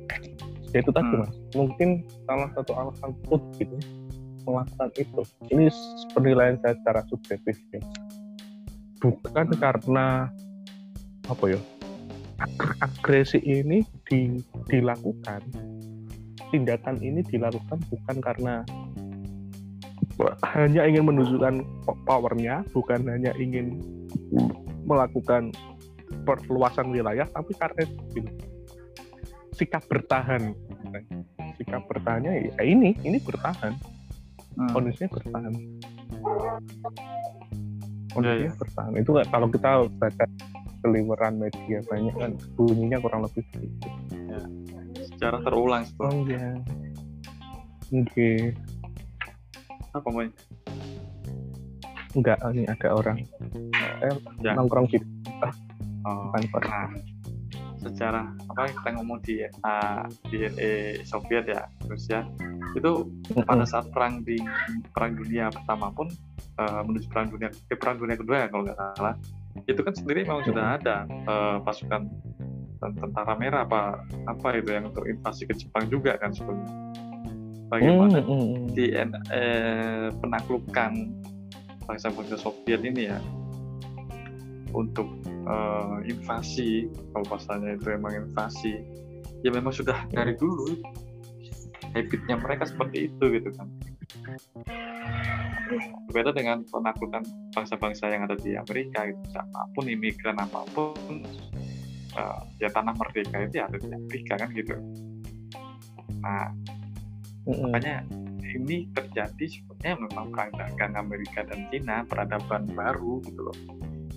Ya 0.71 0.79
itu 0.79 0.91
tadi 0.91 1.11
Hmm. 1.11 1.21
mas. 1.27 1.35
Mungkin 1.51 1.89
salah 2.23 2.49
satu 2.55 2.71
alasan 2.75 3.11
put 3.27 3.41
gitu 3.59 3.75
melakukan 4.47 4.89
itu. 4.97 5.21
Ini 5.51 5.63
penilaian 6.15 6.57
saya 6.63 6.73
secara 6.79 7.01
subjektif 7.11 7.55
ya. 7.75 7.81
Bukan 9.01 9.45
Hmm. 9.51 9.59
karena 9.59 10.05
apa 11.29 11.45
ya 11.47 11.59
ag- 12.41 12.77
agresi 12.81 13.37
ini 13.45 13.85
di- 14.09 14.41
dilakukan 14.67 15.41
tindakan 16.51 16.99
ini 16.99 17.23
dilakukan 17.23 17.79
bukan 17.87 18.17
karena 18.19 18.55
hanya 20.53 20.85
ingin 20.85 21.07
menunjukkan 21.07 21.65
po- 21.81 21.97
powernya, 22.05 22.61
bukan 22.75 23.07
hanya 23.09 23.31
ingin 23.39 23.81
melakukan 24.85 25.49
perluasan 26.27 26.93
wilayah, 26.93 27.25
tapi 27.31 27.55
karena 27.57 27.81
ini, 28.13 28.29
sikap 29.61 29.85
bertahan. 29.85 30.57
Sikap 31.61 31.85
bertahannya 31.85 32.49
ya 32.49 32.63
ini, 32.65 32.97
ini 33.05 33.21
bertahan, 33.21 33.77
Hmm. 34.57 34.69
kondisinya 34.73 35.13
bertahan. 35.13 35.53
Iya, 35.53 36.53
Kondisinya 38.11 38.53
bertahan. 38.57 38.91
Itu 38.97 39.11
kalau 39.29 39.47
kita 39.47 39.69
baca 39.95 40.25
seliweran 40.81 41.37
media 41.37 41.79
banyak 41.85 42.15
kan 42.17 42.31
bunyinya 42.57 42.97
kurang 42.97 43.21
lebih 43.23 43.45
begitu. 43.53 43.87
Sejarah 45.13 45.39
terulang 45.45 45.85
itu. 45.85 46.01
Oh 46.01 46.13
iya. 46.25 46.57
Oke, 47.91 48.55
Apa, 49.91 50.07
Moy? 50.09 50.27
enggak 52.11 52.39
ini 52.51 52.63
ada 52.67 52.87
orang 52.91 53.19
eh, 54.03 54.15
Ya. 54.41 54.55
nongkrong 54.55 54.87
di 54.87 54.97
Oh. 56.01 56.31
depan 56.33 56.43
kos. 56.49 56.65
Sejarah 57.81 58.29
apa 58.45 58.69
kita 58.69 58.89
ngomong 59.01 59.19
di 59.25 59.41
uh, 59.41 60.05
DNA 60.29 61.01
Soviet 61.01 61.49
ya 61.49 61.65
Rusia 61.89 62.21
itu 62.77 63.09
pada 63.43 63.65
saat 63.65 63.89
perang 63.89 64.21
di 64.21 64.37
perang 64.93 65.17
dunia 65.17 65.49
pertama 65.49 65.89
pun 65.91 66.07
uh, 66.61 66.81
menuju 66.85 67.09
perang 67.09 67.27
dunia 67.33 67.49
ke 67.49 67.75
perang 67.75 67.97
dunia 67.97 68.15
kedua 68.15 68.45
ya 68.45 68.47
kalau 68.47 68.63
nggak 68.69 68.77
salah 68.95 69.15
itu 69.67 69.81
kan 69.83 69.93
sendiri 69.97 70.23
memang 70.23 70.45
sudah 70.47 70.79
ada 70.79 71.03
uh, 71.27 71.57
pasukan 71.65 72.07
ten- 72.81 72.97
tentara 72.97 73.33
merah 73.37 73.61
apa 73.67 74.01
apa 74.25 74.47
itu 74.57 74.73
yang 74.73 74.89
untuk 74.89 75.05
invasi 75.05 75.45
ke 75.45 75.53
Jepang 75.53 75.85
juga 75.87 76.17
kan 76.17 76.33
sebelumnya. 76.33 76.73
Bagaimana 77.71 78.19
hmm, 78.19 78.27
hmm. 78.27 78.67
di 78.75 78.85
eh, 78.91 80.11
penaklukan 80.19 80.91
bangsa-bangsa 81.87 82.35
Soviet 82.35 82.83
ini 82.83 83.07
ya 83.07 83.19
untuk 84.75 85.07
eh, 85.51 85.95
invasi. 86.07 86.87
Kalau 87.11 87.25
pasalnya 87.27 87.75
itu 87.75 87.87
emang 87.91 88.15
invasi. 88.15 88.79
Ya 89.43 89.51
memang 89.51 89.75
sudah 89.75 90.07
dari 90.09 90.39
dulu. 90.39 90.79
Habitnya 91.91 92.39
mereka 92.39 92.63
seperti 92.63 93.11
itu 93.11 93.23
gitu 93.35 93.49
kan. 93.51 93.67
Berbeda 96.07 96.31
dengan 96.31 96.63
penaklukan 96.67 97.23
bangsa-bangsa 97.51 98.07
yang 98.07 98.23
ada 98.27 98.39
di 98.39 98.55
Amerika 98.55 99.11
gitu. 99.11 99.19
Siapa 99.35 99.59
pun 99.75 99.85
imigran 99.91 100.39
apa 100.39 100.63
pun 100.71 100.95
eh, 102.15 102.39
ya 102.63 102.71
tanah 102.71 102.95
merdeka 102.95 103.43
itu 103.43 103.59
ya 103.59 103.67
ada 103.67 103.75
di 103.75 103.91
Amerika 103.91 104.33
kan 104.39 104.49
gitu. 104.55 104.75
Nah 106.23 106.47
Hmm, 107.41 107.57
hmm. 107.57 107.73
makanya 107.73 107.95
ini 108.53 108.85
terjadi 108.93 109.45
sebenarnya 109.49 109.93
memang 109.97 110.29
perang 110.29 110.51
dagang 110.53 110.93
Amerika 110.93 111.41
dan 111.41 111.65
Cina 111.73 112.05
peradaban 112.05 112.69
baru 112.69 113.17
gitu 113.25 113.41
loh 113.49 113.57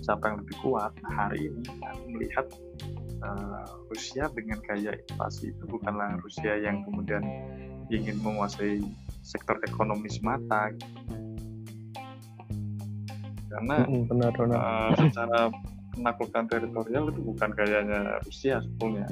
siapa 0.05 0.23
yang 0.29 0.37
lebih 0.45 0.55
kuat 0.61 0.91
nah 1.01 1.13
hari 1.25 1.49
ini 1.49 1.65
kami 1.81 2.03
melihat 2.13 2.45
eh, 3.25 3.65
Rusia 3.89 4.29
dengan 4.29 4.61
gaya 4.61 4.93
invasi 4.93 5.49
itu 5.49 5.63
bukanlah 5.65 6.21
Rusia 6.21 6.53
yang 6.61 6.85
kemudian 6.85 7.25
ingin 7.89 8.21
menguasai 8.21 8.85
sektor 9.25 9.57
ekonomi 9.65 10.05
semata 10.05 10.69
gitu. 10.77 10.93
karena 13.49 13.77
benar 14.05 14.31
benar. 14.35 14.57
eh, 14.61 14.91
secara 15.09 15.39
penaklukan 15.95 16.43
teritorial 16.51 17.07
itu 17.09 17.21
bukan 17.23 17.49
gayanya 17.55 18.19
Rusia 18.21 18.59
sebetulnya. 18.59 19.07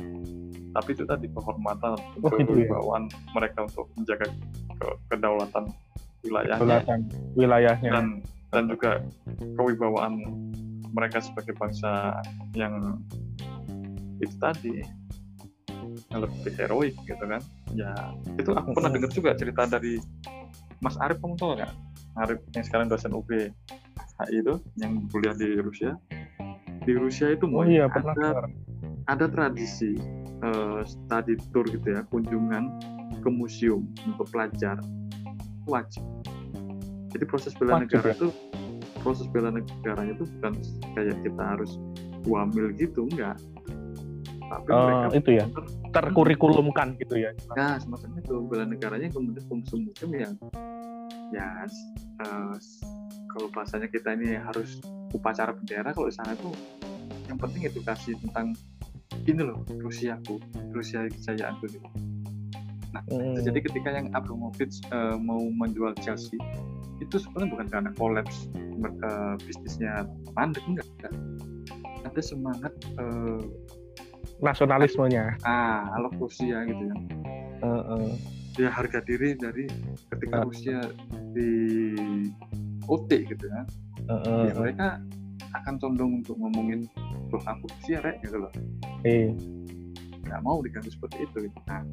Tapi 0.73 0.89
itu 0.91 1.06
tadi 1.08 1.29
kehormatan 1.32 1.95
Oh, 1.95 2.27
itu 2.27 2.36
ya. 2.36 2.43
kewibawaan 2.43 3.03
mereka 3.32 3.63
untuk 3.63 3.88
menjaga 3.95 4.27
ke- 4.75 4.97
kedaulatan 5.08 5.63
wilayahnya. 6.25 6.82
Wilayahnya. 7.39 7.88
Dan 7.93 8.06
dan 8.51 8.63
juga 8.67 8.99
kewibawaan 9.56 10.19
mereka 10.93 11.19
sebagai 11.19 11.58
bangsa 11.58 12.21
yang 12.53 13.01
itu 14.21 14.36
tadi 14.38 14.86
yang 16.13 16.19
lebih 16.25 16.53
heroik 16.56 16.95
gitu 17.03 17.23
kan. 17.25 17.41
Ya 17.73 17.93
itu 18.38 18.53
aku 18.53 18.77
pernah 18.77 18.91
dengar 18.93 19.10
juga 19.10 19.34
cerita 19.34 19.65
dari 19.65 19.97
Mas 20.79 20.95
Arif 21.01 21.19
kamu 21.19 21.36
tahu 21.38 21.58
nggak? 21.60 21.73
Arif 22.21 22.39
yang 22.53 22.63
sekarang 22.65 22.88
dosen 22.88 23.12
UB 23.13 23.29
HI 24.21 24.38
itu 24.45 24.56
yang 24.77 25.10
kuliah 25.10 25.34
di 25.34 25.58
Rusia. 25.58 25.97
Di 26.84 26.93
Rusia 26.93 27.34
itu 27.34 27.49
oh 27.49 27.65
iya 27.65 27.89
pernah 27.89 28.13
ada 28.13 28.27
dengar. 28.29 28.45
ada 29.10 29.25
tradisi 29.32 29.97
eh, 30.43 30.82
study 30.86 31.34
tour 31.49 31.65
gitu 31.65 31.88
ya 31.89 32.06
kunjungan 32.13 32.63
ke 33.23 33.29
museum 33.34 33.89
untuk 34.06 34.29
pelajar. 34.29 34.77
Wajib. 35.65 36.03
Jadi 37.13 37.23
proses 37.29 37.53
bela 37.56 37.79
negara 37.79 38.12
ya? 38.12 38.17
itu 38.19 38.27
proses 39.04 39.28
bela 39.30 39.52
negaranya 39.52 40.16
itu 40.16 40.26
bukan 40.39 40.54
kayak 40.96 41.20
kita 41.22 41.44
harus 41.44 41.76
wamil 42.24 42.72
gitu 42.74 43.06
enggak 43.12 43.36
tapi 44.48 44.70
Oh, 44.70 44.86
mereka 44.86 45.08
itu 45.18 45.32
ya 45.39 45.46
terkurikulumkan 45.92 46.96
gitu 47.00 47.16
ya 47.20 47.32
Nah, 47.54 47.78
semacam 47.80 48.10
itu 48.18 48.34
bela 48.48 48.66
negaranya 48.66 49.10
kemudian 49.12 49.44
museum-museum 49.50 50.12
yang 50.16 50.34
ya 51.34 51.66
eh, 52.24 52.56
kalau 53.34 53.48
bahasanya 53.52 53.89
kita 53.89 54.13
ini 54.13 54.38
harus 54.38 54.78
upacara 55.12 55.54
bendera 55.54 55.89
kalau 55.92 56.08
di 56.10 56.16
sana 56.16 56.34
tuh 56.38 56.54
yang 57.26 57.38
penting 57.42 57.66
edukasi 57.66 58.13
tentang 58.22 58.54
ini 59.24 59.42
loh 59.42 59.63
Rusiaku, 59.80 60.42
Rusia 60.76 61.08
kejayaanku 61.08 61.66
gitu. 61.70 61.88
Nah, 62.94 63.02
Hmm. 63.10 63.34
jadi 63.42 63.58
ketika 63.63 63.89
yang 63.89 64.13
Abramovich 64.13 64.84
eh, 64.92 65.18
mau 65.18 65.42
menjual 65.50 65.98
Chelsea 65.98 66.38
itu 66.99 67.15
sebenarnya 67.17 67.49
bukan 67.53 67.67
karena 67.69 67.91
kolaps 67.93 68.38
eh, 68.84 69.34
bisnisnya 69.41 70.06
mandek 70.34 70.63
enggak, 70.67 70.88
enggak. 70.97 71.13
Ada 72.03 72.21
semangat 72.21 72.73
eh, 72.97 73.41
nasionalismenya 74.39 75.38
ah 75.43 75.88
ala 75.93 76.10
Rusia 76.13 76.63
gitu 76.65 76.84
ya. 76.84 76.95
Heeh. 77.63 78.08
ya 78.53 78.69
harga 78.69 79.01
diri 79.01 79.34
dari 79.34 79.65
ketika 80.13 80.41
Ah. 80.41 80.45
Rusia 80.45 80.77
di 81.34 81.49
OT 82.86 83.10
gitu 83.25 83.45
ya, 83.49 83.62
Heeh. 84.06 84.41
ya 84.45 84.53
mereka 84.53 84.88
akan 85.58 85.82
condong 85.82 86.21
untuk 86.21 86.38
ngomongin 86.38 86.86
loh 87.32 87.41
aku 87.49 87.65
Rusia 87.65 87.97
rek 87.99 88.21
gitu 88.21 88.45
loh 88.45 88.51
Eh, 89.01 89.34
nggak 90.34 90.41
mau 90.41 90.58
diganggu 90.65 90.89
seperti 90.89 91.30
itu 91.30 91.38
gitu. 91.46 91.60
nah 91.69 91.86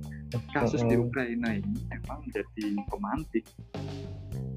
kasus 0.57 0.81
di. 0.89 0.97
Ukraina 0.97 1.53
ini 1.53 1.77
memang 1.93 2.25
jadi 2.33 2.81
pemantik 2.89 3.45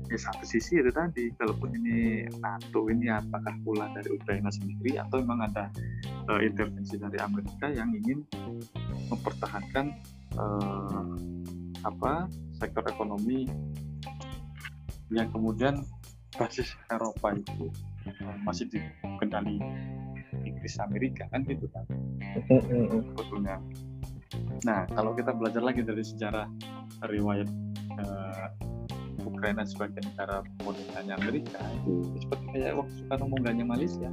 di 0.08 0.16
satu 0.16 0.46
sisi 0.48 0.80
itu 0.80 0.88
tadi 0.94 1.36
kalaupun 1.36 1.74
ini 1.76 2.24
NATO 2.40 2.88
ini 2.88 3.12
apakah 3.12 3.52
pula 3.66 3.92
dari 3.92 4.08
Ukraina 4.14 4.48
sendiri 4.48 4.96
atau 4.96 5.20
memang 5.20 5.52
ada 5.52 5.68
eh, 6.32 6.48
intervensi 6.48 6.96
dari 6.96 7.20
Amerika 7.20 7.68
yang 7.68 7.92
ingin 7.92 8.24
mempertahankan 9.12 9.86
eh, 10.38 11.12
apa 11.84 12.32
sektor 12.56 12.88
ekonomi 12.88 13.50
yang 15.12 15.28
kemudian 15.36 15.84
basis 16.40 16.72
Eropa 16.88 17.36
itu 17.36 17.68
masih 18.48 18.66
di 18.72 18.80
kendali 19.20 19.60
Inggris 20.44 20.76
Amerika 20.80 21.28
kan 21.32 21.42
gitu 21.48 21.66
kan 21.72 21.86
Heeh. 22.22 23.02
sebetulnya. 23.14 23.58
Nah, 24.66 24.90
kalau 24.90 25.14
kita 25.14 25.32
belajar 25.36 25.62
lagi 25.62 25.86
dari 25.86 26.02
sejarah 26.02 26.50
riwayat 27.06 27.50
eh, 28.00 28.46
Ukraina 29.24 29.64
sebagai 29.64 30.02
negara 30.04 30.42
modernnya 30.66 31.16
Amerika 31.20 31.60
itu 31.84 32.18
seperti 32.24 32.46
kayak 32.58 32.74
waktu 32.80 32.94
Soekarno 33.04 33.26
mengganya 33.30 33.66
Malaysia. 33.68 34.10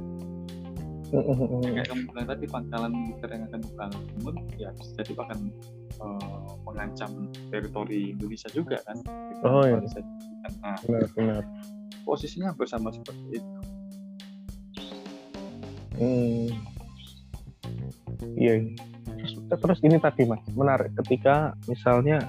Kayak 1.11 1.91
kamu 1.91 2.01
bilang 2.07 2.27
tadi 2.31 2.45
pangkalan 2.47 2.91
militer 2.95 3.29
yang 3.35 3.43
akan 3.51 3.59
dibangun 3.67 4.35
ya 4.55 4.69
bisa 4.71 4.91
jadi 5.03 5.11
bahkan 5.17 5.39
eh, 5.99 6.47
mengancam 6.63 7.11
teritori 7.49 8.15
Indonesia 8.15 8.49
juga 8.53 8.77
kan. 8.85 8.97
Oh, 9.43 9.65
iya. 9.65 9.81
Malaysia. 9.81 10.01
Nah, 10.61 10.77
benar 10.85 11.05
benar 11.17 11.43
posisinya 12.03 12.51
hampir 12.53 12.67
sama 12.67 12.89
seperti 12.91 13.39
itu. 13.39 13.57
Hmm. 16.01 16.49
Iya. 18.33 18.73
Terus, 19.21 19.33
terus 19.53 19.79
ini 19.85 20.01
tadi 20.01 20.25
mas 20.25 20.41
menarik 20.57 20.89
ketika 21.05 21.53
misalnya 21.69 22.25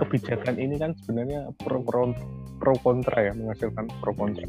kebijakan 0.00 0.56
ini 0.56 0.80
kan 0.80 0.96
sebenarnya 1.04 1.52
pro 1.60 1.84
pro, 1.84 2.16
pro 2.56 2.74
kontra 2.80 3.28
ya 3.28 3.32
menghasilkan 3.36 3.92
pro 4.00 4.16
kontra. 4.16 4.48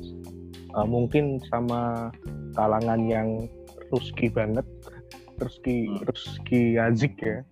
Uh, 0.73 0.87
mungkin 0.87 1.43
sama 1.51 2.09
kalangan 2.55 3.05
yang 3.05 3.45
Ruski 3.93 4.31
banget, 4.31 4.65
Ruski 5.37 5.85
Hmm. 5.85 6.01
Ruski 6.07 6.61
Azik 6.81 7.19
ya, 7.21 7.45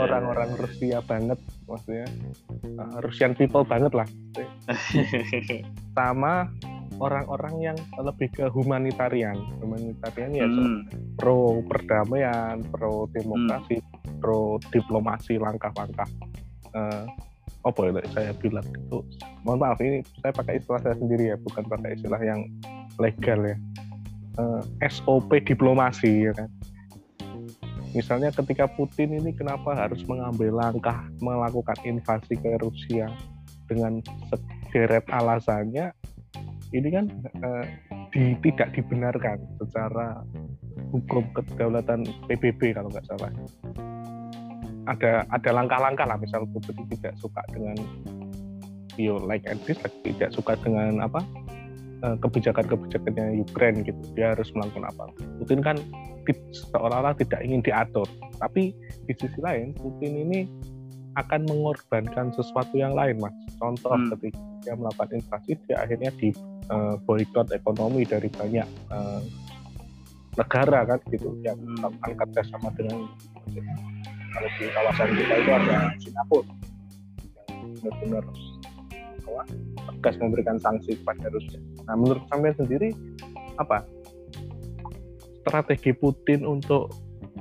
orang-orang 0.00 0.56
Rusia 0.56 1.04
banget 1.04 1.36
maksudnya 1.68 2.08
uh, 2.80 2.96
Russian 3.04 3.36
people 3.36 3.64
banget 3.66 3.92
lah 3.92 4.08
sama 5.96 6.48
orang-orang 6.98 7.54
yang 7.60 7.78
lebih 8.00 8.28
ke 8.32 8.44
humanitarian 8.48 9.36
humanitarian 9.60 10.32
ya 10.32 10.46
Hmm, 10.46 10.88
pro 11.18 11.60
perdamaian, 11.66 12.62
pro 12.72 13.10
demokrasi, 13.12 13.82
pro 14.20 14.56
diplomasi 14.72 15.36
langkah-langkah. 15.36 16.08
Eh, 16.72 17.04
apa 17.66 17.78
ya 17.82 17.90
tadi 17.98 18.08
saya 18.14 18.30
bilang 18.38 18.66
itu? 18.70 19.02
Mohon 19.42 19.58
maaf 19.58 19.78
ini 19.82 19.98
saya 20.22 20.32
pakai 20.32 20.62
istilah 20.62 20.80
saya 20.80 20.96
sendiri 20.96 21.34
ya, 21.34 21.36
bukan 21.40 21.64
pakai 21.66 21.98
istilah 21.98 22.20
yang 22.22 22.40
legal 22.96 23.40
ya. 23.42 23.56
Eh, 24.36 24.62
SOP 24.88 25.30
diplomasi 25.42 26.30
ya 26.30 26.32
kan. 26.36 26.48
Misalnya 27.96 28.28
ketika 28.28 28.68
Putin 28.68 29.16
ini 29.16 29.32
kenapa 29.32 29.72
harus 29.72 30.04
mengambil 30.04 30.52
langkah 30.52 31.00
melakukan 31.24 31.80
invasi 31.88 32.36
ke 32.36 32.60
Rusia 32.60 33.08
dengan 33.66 34.04
sederet 34.28 35.08
alasannya 35.08 35.96
ini 36.76 36.88
kan 36.92 37.06
eh, 37.40 37.64
di- 38.12 38.38
tidak 38.44 38.76
dibenarkan 38.76 39.40
secara 39.58 40.20
hukum 40.92 41.24
kedaulatan 41.32 42.04
PBB 42.28 42.76
kalau 42.76 42.92
nggak 42.92 43.06
salah. 43.08 43.32
Ada 44.86 45.26
ada 45.34 45.50
langkah-langkah 45.50 46.06
lah 46.06 46.14
misal 46.14 46.46
Putin 46.46 46.86
tidak 46.94 47.18
suka 47.18 47.42
dengan 47.50 47.74
yo 48.94 49.18
like 49.26 49.42
and 49.50 49.58
dislike 49.66 49.92
tidak 50.06 50.30
suka 50.30 50.54
dengan 50.62 51.02
apa 51.02 51.20
eh, 52.06 52.16
kebijakan-kebijakannya 52.22 53.42
Ukraine 53.42 53.82
gitu 53.82 53.98
dia 54.14 54.32
harus 54.32 54.48
melakukan 54.54 54.86
apa 54.88 55.04
Putin 55.42 55.60
kan 55.60 55.76
seolah-olah 56.70 57.18
tidak 57.18 57.42
ingin 57.42 57.60
diatur 57.60 58.06
tapi 58.38 58.72
di 59.04 59.12
sisi 59.18 59.36
lain 59.42 59.74
Putin 59.74 60.12
ini 60.16 60.40
akan 61.16 61.44
mengorbankan 61.50 62.30
sesuatu 62.32 62.78
yang 62.78 62.94
lain 62.94 63.18
mas 63.18 63.34
contoh 63.58 63.90
Hmm. 63.92 64.08
ketika 64.16 64.38
dia 64.62 64.74
melakukan 64.78 65.10
invasi 65.18 65.50
dia 65.66 65.76
akhirnya 65.82 66.10
di 66.16 66.30
eh, 66.66 66.94
boykot 67.06 67.52
ekonomi 67.54 68.02
dari 68.06 68.28
banyak 68.30 68.68
eh, 68.92 69.22
negara 70.36 70.84
kan 70.84 71.00
gitu 71.08 71.32
yang 71.40 71.56
Hmm. 71.56 71.80
melakukan 71.80 72.12
kerjasama 72.28 72.68
dengan 72.76 73.08
kalau 74.36 74.50
di 74.60 74.64
kawasan 74.68 75.08
kita 75.16 75.34
itu 75.40 75.50
ada 75.50 75.76
Singapura 75.96 76.44
yang 77.48 77.72
benar-benar 77.80 78.24
tegas 79.86 80.14
memberikan 80.22 80.56
sanksi 80.60 80.92
kepada 81.02 81.32
Rusia. 81.32 81.58
Nah, 81.88 81.96
menurut 81.98 82.22
sampean 82.28 82.54
sendiri 82.54 82.92
apa 83.56 83.82
strategi 85.40 85.96
Putin 85.96 86.44
untuk 86.44 86.92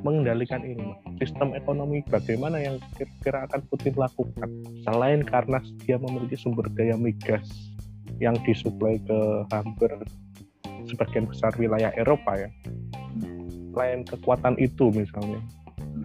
mengendalikan 0.02 0.64
ini? 0.64 0.96
Sistem 1.20 1.52
ekonomi 1.52 2.00
bagaimana 2.08 2.64
yang 2.64 2.80
kira-kira 2.96 3.44
akan 3.52 3.62
Putin 3.68 3.94
lakukan 4.00 4.50
selain 4.88 5.20
karena 5.28 5.60
dia 5.84 6.00
memiliki 6.00 6.40
sumber 6.40 6.68
daya 6.74 6.96
migas 6.96 7.75
yang 8.20 8.36
disuplai 8.48 9.00
ke 9.04 9.20
hampir 9.52 9.92
sebagian 10.88 11.26
besar 11.28 11.52
wilayah 11.60 11.92
Eropa 11.98 12.38
ya. 12.38 12.50
Selain 13.76 14.08
kekuatan 14.08 14.56
itu 14.56 14.88
misalnya, 14.94 15.42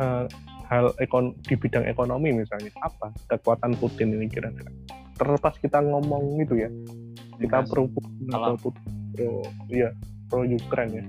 uh, 0.03 0.27
hal 0.66 0.90
ekon 0.99 1.35
di 1.46 1.55
bidang 1.55 1.87
ekonomi 1.87 2.35
misalnya 2.35 2.70
apa 2.83 3.14
kekuatan 3.31 3.79
Putin 3.79 4.18
ini 4.18 4.27
kira-kira? 4.27 4.70
Terlepas 5.14 5.55
kita 5.62 5.79
ngomong 5.85 6.40
itu 6.42 6.66
ya, 6.66 6.70
kita 7.38 7.62
pro 7.70 7.87
Putin 7.87 8.27
atau 8.35 8.55
Putin 8.59 8.83
pro 9.14 9.31
ya 9.70 9.90
pro 10.27 10.42
Ukraine 10.42 10.92
ya. 10.99 11.05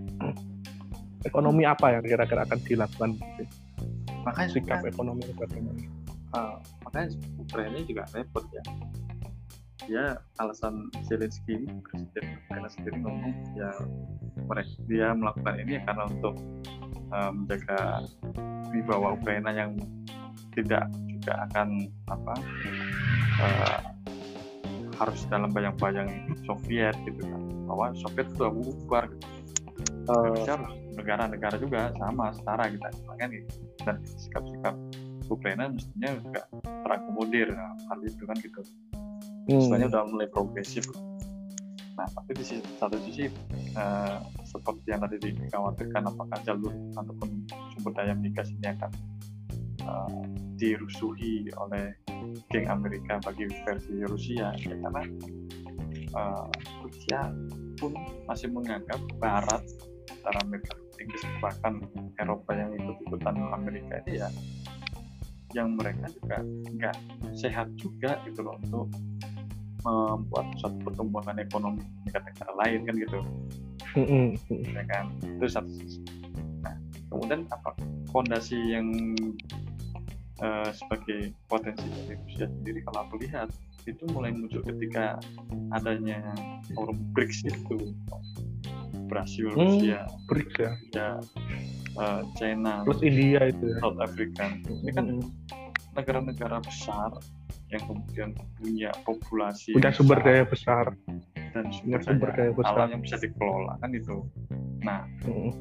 Ekonomi 1.21 1.65
apa 1.65 1.97
yang 1.97 2.03
kira-kira 2.05 2.45
akan 2.45 2.59
dilakukan? 2.65 3.09
Makanya 4.25 4.49
sikap 4.53 4.81
ekonomi 4.85 5.25
bagaimana? 5.33 5.81
Uh, 6.31 6.57
makanya 6.85 7.17
Ukraina 7.41 7.77
juga 7.83 8.07
repot 8.13 8.45
ya 8.53 8.63
dia 9.85 10.17
alasan 10.37 10.89
Zelensky 11.09 11.65
presiden 11.85 12.25
Ukraina 12.45 12.69
sendiri 12.69 12.97
ngomong 13.01 13.33
ya 13.57 13.71
mereka 14.45 14.71
dia 14.85 15.07
melakukan 15.15 15.55
ini 15.61 15.71
ya 15.79 15.81
karena 15.89 16.03
untuk 16.09 16.35
uh, 17.13 17.31
menjaga 17.33 18.05
wibawa 18.71 19.17
Ukraina 19.17 19.51
yang 19.53 19.77
tidak 20.53 20.91
juga 21.07 21.33
akan 21.49 21.87
apa 22.11 22.33
uh, 23.41 23.79
harus 25.01 25.25
dalam 25.33 25.49
bayang-bayang 25.49 26.09
Soviet 26.45 26.93
gitu 27.07 27.21
kan 27.25 27.41
bahwa 27.65 27.85
Soviet 27.97 28.27
sudah 28.37 28.51
bubar 28.53 29.09
gitu. 29.09 29.27
Uh, 30.09 30.43
harus 30.45 30.73
negara-negara 30.97 31.55
juga 31.61 31.93
sama 31.97 32.33
setara 32.33 32.69
kita 32.69 32.89
gitu. 32.89 33.05
makanya 33.09 33.27
dan 33.85 33.95
sikap-sikap 34.05 34.75
Ukraina 35.31 35.71
mestinya 35.71 36.09
juga 36.19 36.41
terakomodir 36.83 37.47
nah, 37.55 37.73
hal 37.87 37.99
itu 38.03 38.23
kan 38.27 38.37
gitu 38.41 38.61
hmm. 39.47 39.59
istilahnya 39.59 39.87
udah 39.91 40.03
mulai 40.09 40.27
progresif 40.29 40.85
nah 41.99 42.07
tapi 42.07 42.31
di 42.39 42.43
sisi, 42.47 42.63
satu 42.79 42.97
sisi 43.03 43.27
uh, 43.75 44.17
seperti 44.47 44.95
yang 44.95 45.03
tadi 45.03 45.17
dikhawatirkan 45.21 46.07
apakah 46.07 46.39
jalur 46.47 46.71
ataupun 46.95 47.45
sumber 47.75 47.91
daya 47.99 48.15
migas 48.15 48.47
ini 48.47 48.67
akan 48.71 48.91
uh, 49.85 50.23
dirusuhi 50.55 51.51
oleh 51.59 51.91
geng 52.47 52.67
Amerika 52.71 53.19
bagi 53.27 53.49
versi 53.67 54.01
Rusia 54.07 54.55
ya 54.55 54.75
karena 54.79 55.03
uh, 56.15 56.47
Rusia 56.85 57.27
pun 57.75 57.91
masih 58.29 58.49
menganggap 58.53 59.01
Barat 59.19 59.63
antara 60.21 60.37
Amerika 60.45 60.77
Inggris 61.01 61.23
bahkan 61.41 61.81
Eropa 62.21 62.53
yang 62.53 62.71
ikut-ikutan 62.77 63.35
Amerika 63.51 63.99
ini 64.05 64.21
ya 64.21 64.29
yang 65.55 65.75
mereka 65.75 66.07
juga 66.15 66.43
nggak 66.71 66.95
sehat 67.35 67.67
juga 67.79 68.19
gitu 68.27 68.43
loh 68.43 68.55
untuk 68.61 68.87
membuat 69.81 70.45
suatu 70.61 70.77
pertumbuhan 70.85 71.41
ekonomi 71.41 71.81
di 72.05 72.09
negara 72.13 72.53
lain 72.65 72.79
kan 72.85 72.95
gitu. 72.97 73.19
Ya 74.71 74.83
kan? 74.87 75.05
Itu 75.25 75.45
satu 75.49 75.71
nah 76.61 76.75
kemudian 77.09 77.49
apa? 77.49 77.73
Fondasi 78.13 78.59
yang 78.75 78.91
uh, 80.43 80.69
sebagai 80.75 81.33
potensi 81.47 81.87
dari 81.89 82.19
Rusia 82.27 82.47
sendiri 82.47 82.79
kalau 82.85 83.07
aku 83.07 83.15
lihat 83.23 83.49
itu 83.89 84.03
mulai 84.13 84.29
muncul 84.29 84.61
ketika 84.61 85.17
adanya 85.73 86.21
forum 86.77 87.01
BRICS 87.17 87.49
itu. 87.49 87.95
Brasil, 89.11 89.51
hmm, 89.51 89.59
Rusia, 89.59 90.07
BRICS 90.31 90.55
ya, 90.55 90.71
ya 90.95 91.07
uh, 92.01 92.21
China, 92.35 92.81
plus 92.81 93.05
India 93.05 93.53
itu 93.53 93.69
ya. 93.69 93.77
South 93.79 94.01
Africa. 94.01 94.49
Ini 94.65 94.91
kan 94.91 95.21
negara-negara 95.93 96.57
besar 96.65 97.13
yang 97.71 97.83
kemudian 97.87 98.29
punya 98.59 98.91
populasi 99.07 99.71
punya 99.71 99.95
sumber 99.95 100.19
daya 100.19 100.43
besar 100.43 100.91
dan 101.55 101.71
sumber, 101.71 102.03
sumber 102.03 102.29
daya, 102.35 102.51
daya 102.51 102.51
besar 102.51 102.75
alam 102.75 102.89
yang 102.91 103.01
bisa 103.03 103.15
dikelola 103.19 103.79
kan 103.79 103.91
itu 103.95 104.17
nah 104.83 105.07
hmm. 105.23 105.51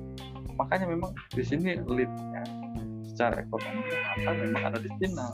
makanya 0.59 0.91
memang 0.91 1.15
di 1.31 1.43
sini 1.47 1.79
leadnya 1.87 2.43
secara 3.07 3.47
ekonomi 3.47 3.95
akan 4.27 4.35
memang 4.43 4.63
ada 4.75 4.79
di 4.83 4.91
Cina 4.99 5.27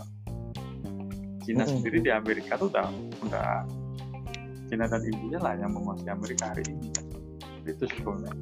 Cina 1.49 1.65
hmm. 1.65 1.73
sendiri 1.81 1.99
di 2.05 2.11
Amerika 2.13 2.61
tuh 2.61 2.69
udah 2.69 2.89
udah 3.25 3.65
Cina 4.69 4.85
dan 4.85 5.01
India 5.01 5.41
lah 5.41 5.57
yang 5.57 5.73
menguasai 5.73 6.13
Amerika 6.13 6.53
hari 6.53 6.65
ini 6.69 6.93
itu 7.65 7.85
sebetulnya 7.89 8.33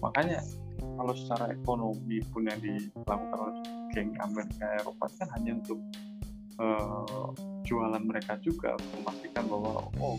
makanya 0.00 0.40
kalau 0.80 1.14
secara 1.16 1.52
ekonomi 1.52 2.20
pun 2.32 2.48
yang 2.48 2.60
dilakukan 2.60 3.36
oleh 3.36 3.56
geng 3.92 4.16
Amerika 4.20 4.66
Eropa 4.80 5.06
kan 5.20 5.28
hanya 5.36 5.56
untuk 5.56 5.80
uh, 6.60 7.32
jualan 7.64 8.02
mereka 8.04 8.36
juga 8.40 8.76
memastikan 8.96 9.44
bahwa 9.48 9.88
oh 10.00 10.16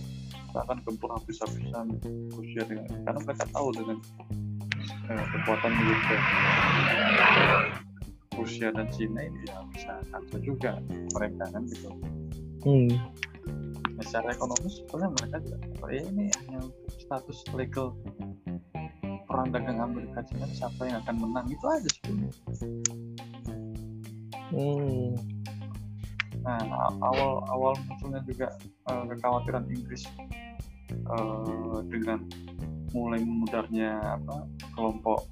kita 0.52 0.60
akan 0.68 0.78
gempur 0.84 1.10
habis-habisan 1.16 1.88
Rusia 2.36 2.62
dengan 2.68 2.88
karena 3.08 3.20
mereka 3.24 3.46
tahu 3.56 3.68
dengan 3.72 3.98
uh, 5.10 5.26
kekuatan 5.32 5.72
militer 5.80 6.20
Rusia 8.36 8.68
dan 8.74 8.88
Cina 8.90 9.22
ini 9.22 9.40
ya 9.48 9.58
bisa 9.70 9.94
kacau 10.10 10.40
juga 10.42 10.82
mereka 11.14 11.46
kan 11.52 11.64
gitu. 11.70 11.90
Hmm. 12.66 12.90
Nah, 13.96 14.04
secara 14.06 14.34
ekonomi 14.34 14.70
sebenarnya 14.70 15.10
mereka 15.14 15.36
juga 15.46 15.58
ya 15.94 16.04
ini 16.10 16.26
hanya 16.42 16.60
status 16.98 17.46
legal 17.54 17.94
perang 19.32 19.48
dagang 19.48 19.80
Amerika 19.80 20.20
Cina 20.28 20.44
siapa 20.52 20.84
yang 20.84 21.00
akan 21.08 21.16
menang 21.24 21.48
itu 21.48 21.66
aja 21.72 21.90
sebenarnya. 22.04 22.44
Hmm. 24.52 25.16
Nah, 26.44 26.60
awal 27.00 27.32
awal 27.48 27.74
munculnya 27.88 28.20
juga 28.28 28.48
uh, 28.92 29.08
kekhawatiran 29.08 29.64
Inggris 29.72 30.04
uh, 31.08 31.80
dengan 31.88 32.28
mulai 32.92 33.24
memudarnya 33.24 34.20
apa 34.20 34.44
kelompok 34.76 35.24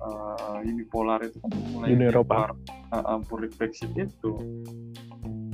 uh, 0.00 0.64
unipolar 0.64 1.20
itu 1.20 1.36
kan 1.44 1.52
mulai 1.76 1.92
Uni 1.92 2.08
Eropa 2.08 2.56
uh, 2.96 3.20
Brexit 3.28 3.92
itu 3.92 4.32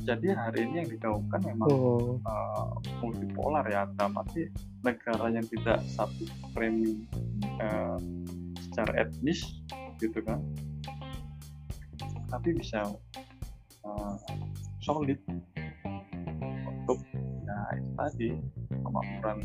jadi 0.07 0.39
hari 0.39 0.71
ini 0.71 0.75
yang 0.79 0.89
digaungkan 0.89 1.41
memang 1.43 1.67
oh. 1.67 2.15
uh, 2.23 2.71
multipolar 3.03 3.67
ya 3.67 3.83
arti 3.99 4.47
negara 4.87 5.27
yang 5.27 5.43
tidak 5.51 5.83
satu 5.91 6.23
frame 6.55 7.03
uh, 7.59 7.99
secara 8.71 9.03
etnis 9.03 9.43
gitu 9.99 10.23
kan 10.23 10.39
tapi 12.27 12.55
bisa 12.55 12.83
uh, 13.83 14.15
solid. 14.83 15.19
Untuk 16.67 16.99
ya 17.43 17.57
itu 17.75 17.91
tadi 17.95 18.27
kemakmuran 18.83 19.37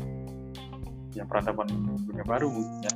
ya 1.15 1.23
peradaban 1.27 1.67
dunia 2.07 2.23
baru 2.23 2.49
ya 2.83 2.91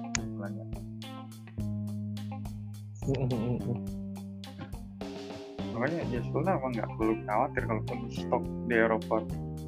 makanya 5.78 6.02
ya 6.10 6.20
sebetulnya 6.26 6.54
emang 6.58 6.72
nggak 6.74 6.90
perlu 6.98 7.14
khawatir 7.30 7.62
kalaupun 7.70 7.98
stok 8.10 8.44
di 8.66 8.76
Eropa 8.76 9.18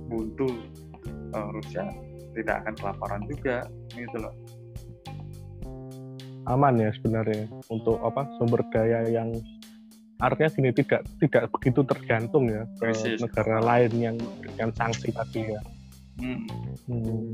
buntu 0.09 0.47
uh, 1.37 1.49
Rusia 1.53 1.85
tidak 2.33 2.55
akan 2.65 2.73
kelaparan 2.81 3.21
juga 3.29 3.57
gitu 3.93 4.17
loh 4.17 4.33
aman 6.49 6.81
ya 6.81 6.89
sebenarnya 6.97 7.45
untuk 7.69 8.01
apa 8.01 8.25
sumber 8.41 8.65
daya 8.73 9.05
yang 9.05 9.37
artinya 10.19 10.49
gini 10.51 10.69
tidak 10.75 11.01
tidak 11.23 11.47
begitu 11.55 11.79
tergantung 11.87 12.51
ya 12.51 12.67
ke 12.79 12.91
Krisis. 12.91 13.23
negara 13.23 13.63
lain 13.63 13.91
yang 13.95 14.15
memberikan 14.19 14.69
sanksi 14.75 15.15
tadi 15.15 15.47
ya. 15.47 15.61
Hmm. 16.19 16.43
Hmm. 16.91 17.31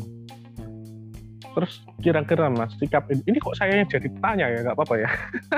Terus 1.55 1.81
kira-kira 2.03 2.51
mas 2.51 2.69
sikap 2.77 3.09
ini, 3.09 3.23
ini 3.25 3.37
kok 3.41 3.57
saya 3.57 3.81
yang 3.81 3.89
jadi 3.89 4.09
tanya 4.21 4.45
ya 4.53 4.59
nggak 4.61 4.75
apa-apa 4.77 4.95
ya 5.01 5.09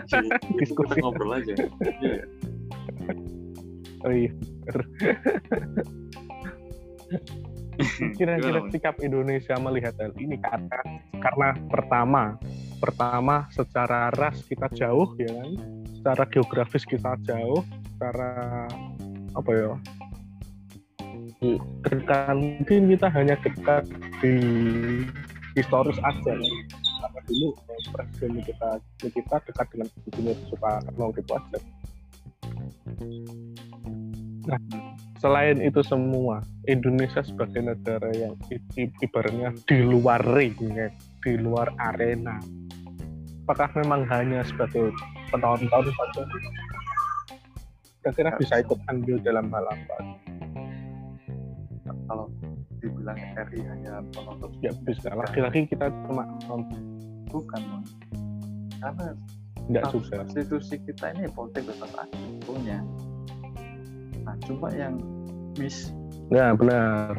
iya, 0.07 0.37
diskusi 0.61 0.95
ngobrol 1.03 1.35
aja. 1.35 1.55
Oh 4.07 4.13
iya. 4.15 4.31
Kira-kira 8.17 8.59
sikap 8.73 8.95
Indonesia 9.03 9.53
melihat 9.61 9.93
hal 10.01 10.15
ini 10.17 10.39
karena 10.41 10.81
karena 11.21 11.49
pertama 11.69 12.23
pertama 12.81 13.45
secara 13.53 14.09
ras 14.17 14.41
kita 14.47 14.65
jauh 14.73 15.13
ya 15.19 15.29
kan, 15.29 15.51
secara 15.99 16.23
geografis 16.31 16.83
kita 16.87 17.13
jauh, 17.27 17.61
secara 17.93 18.65
apa 19.37 19.51
ya? 19.53 19.71
Dekat 21.85 22.33
mungkin 22.33 22.81
kita 22.97 23.07
hanya 23.13 23.35
dekat 23.45 23.85
di 24.25 24.35
historis 25.53 26.01
aja 26.01 26.33
ya. 26.33 26.53
Karena 26.97 27.21
dulu 27.29 27.53
presiden 27.93 28.41
kita 28.41 28.81
kita 29.05 29.35
dekat 29.45 29.67
dengan 29.69 29.87
Gubernur 30.01 30.37
Soekarno 30.49 31.05
gitu 31.13 31.31
aja 31.37 31.59
Nah, 34.47 34.59
selain 35.19 35.59
itu 35.59 35.83
semua, 35.83 36.39
Indonesia 36.71 37.19
sebagai 37.19 37.59
negara 37.59 38.07
yang 38.15 38.39
ibaratnya 39.03 39.51
di 39.67 39.83
luar 39.83 40.23
ring, 40.23 40.55
ya, 40.71 40.87
di 41.19 41.35
luar 41.35 41.67
arena, 41.75 42.39
apakah 43.43 43.67
memang 43.75 44.07
hanya 44.07 44.47
sebagai 44.47 44.91
penonton 45.27 45.91
saja? 45.91 46.23
Kira-kira 48.03 48.39
bisa 48.39 48.63
ikut 48.63 48.79
andil 48.87 49.19
dalam 49.19 49.51
hal 49.51 49.67
apa? 49.67 49.95
Kalau 52.07 52.31
dibilang 52.79 53.19
RI 53.19 53.59
hanya 53.67 53.99
penonton, 54.15 54.47
ya 54.63 54.71
bisa. 54.87 55.11
Lagi-lagi 55.11 55.67
kita 55.67 55.91
cuma 56.07 56.23
nonton. 56.47 56.79
Bukan, 57.27 57.83
karena 58.79 59.11
tidak 59.67 59.83
juga 59.91 60.23
konstitusi 60.23 60.79
kita 60.79 61.11
ini 61.11 61.27
politik 61.27 61.67
bebas 61.67 61.91
aktif 61.99 62.31
punya 62.47 62.79
nah 64.27 64.35
cuma 64.43 64.67
yang 64.75 64.99
miss. 65.55 65.95
Ya 66.27 66.51
benar. 66.51 67.15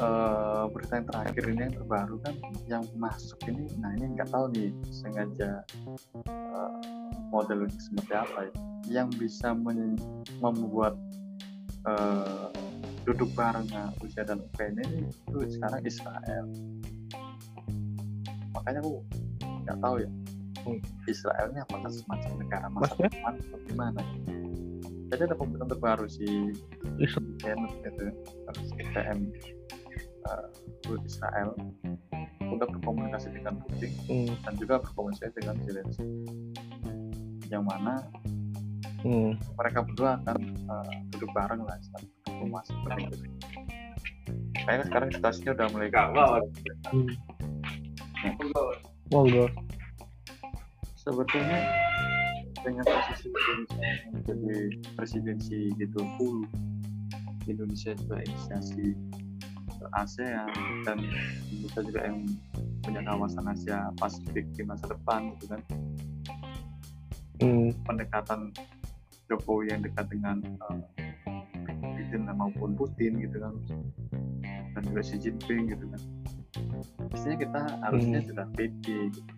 Uh, 0.00 0.70
berita 0.72 1.02
yang 1.02 1.06
terakhir 1.12 1.44
ini 1.50 1.60
yang 1.66 1.74
terbaru 1.74 2.16
kan 2.22 2.34
yang 2.70 2.84
masuk 2.94 3.42
ini 3.50 3.66
nah 3.82 3.90
ini 3.98 4.14
nggak 4.14 4.30
tahu 4.30 4.46
nih 4.54 4.70
sengaja 4.86 5.66
uh, 6.30 6.78
modelnya 7.34 7.74
seperti 7.74 8.14
apa 8.14 8.38
ya 8.46 8.52
yang 8.86 9.10
bisa 9.18 9.50
membuat 10.38 10.94
uh, 11.90 12.54
duduk 13.02 13.34
bareng 13.34 13.66
Rusia 13.98 14.22
dan 14.22 14.38
Ukraina 14.46 14.78
ini 14.94 15.10
itu 15.10 15.38
sekarang 15.58 15.82
Israel. 15.82 16.44
Makanya 18.54 18.78
aku 18.86 18.92
nggak 19.66 19.78
tahu 19.82 19.94
ya 20.06 20.10
Israel 21.08 21.46
ini 21.50 21.60
apakah 21.64 21.90
semacam 21.90 22.30
negara 22.38 22.66
masa 22.70 22.94
Maksudnya? 22.94 23.10
depan 23.10 23.34
atau 23.40 23.58
gimana 23.66 24.00
jadi 25.10 25.26
ada 25.26 25.36
pembentukan 25.36 25.68
terbaru 25.74 26.06
si 26.06 26.54
PM 27.42 27.60
gitu 27.82 28.04
si 28.62 28.82
PM 28.94 29.18
uh, 30.30 30.46
Israel. 31.02 31.50
Udah 32.50 32.66
berkomunikasi 32.66 33.30
dengan 33.34 33.62
Putin 33.62 33.90
hmm. 34.10 34.34
dan 34.42 34.54
juga 34.58 34.82
berkomunikasi 34.82 35.34
dengan 35.38 35.54
Zelensky. 35.66 36.06
Yang 37.50 37.64
mana 37.66 37.94
hmm. 39.02 39.34
mereka 39.58 39.82
berdua 39.82 40.22
akan 40.22 40.38
uh, 40.70 40.94
duduk 41.14 41.30
bareng 41.34 41.62
lah 41.66 41.76
setelah 41.82 42.06
masuk 42.48 42.76
itu 42.98 43.16
kayaknya 44.64 44.84
sekarang 44.88 45.08
situasinya 45.12 45.50
udah 45.56 45.66
mulai 45.72 45.88
gawat 45.92 46.42
hmm. 46.92 47.12
Monggo 49.10 49.46
sebetulnya 51.00 51.89
dengan 52.60 52.84
posisi 52.84 53.28
Indonesia 53.28 53.88
menjadi 54.12 54.58
presidensi 54.96 55.58
G20 55.80 56.44
Indonesia 57.48 57.92
juga 57.96 58.16
inisiasi 58.20 58.94
ASEAN 59.96 60.52
dan 60.84 61.00
Indonesia 61.48 61.80
juga 61.82 62.00
yang 62.04 62.18
punya 62.84 63.00
kawasan 63.02 63.48
Asia 63.48 63.88
Pasifik 63.96 64.44
di 64.52 64.62
masa 64.62 64.92
depan 64.92 65.34
gitu 65.36 65.56
kan. 65.56 65.60
Hmm. 67.40 67.72
pendekatan 67.88 68.52
Jokowi 69.32 69.72
yang 69.72 69.80
dekat 69.80 70.12
dengan 70.12 70.44
uh, 70.68 70.84
Biden 71.96 72.28
maupun 72.28 72.76
Putin 72.76 73.16
gitu 73.24 73.40
kan. 73.40 73.56
Dan 74.76 74.82
juga 74.84 75.00
Xi 75.00 75.16
Jinping 75.16 75.72
gitu 75.72 75.84
kan. 75.88 76.02
Pastinya 77.08 77.36
kita 77.40 77.60
harusnya 77.80 78.20
hmm. 78.20 78.28
sudah 78.28 78.46
pede 78.52 79.00
gitu 79.16 79.32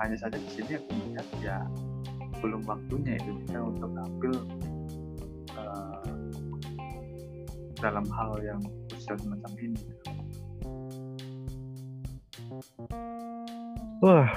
hanya 0.00 0.16
saja 0.16 0.36
di 0.40 0.48
sini 0.48 0.80
aku 0.80 0.90
melihat 0.96 1.28
ya 1.44 1.56
belum 2.40 2.64
waktunya 2.64 3.20
Indonesia 3.20 3.60
untuk 3.60 3.90
ambil 3.92 4.32
uh, 5.60 6.16
dalam 7.76 8.06
hal 8.08 8.32
yang 8.40 8.60
khusus 8.88 9.20
semacam 9.20 9.52
ini. 9.60 9.84
Wah, 14.00 14.28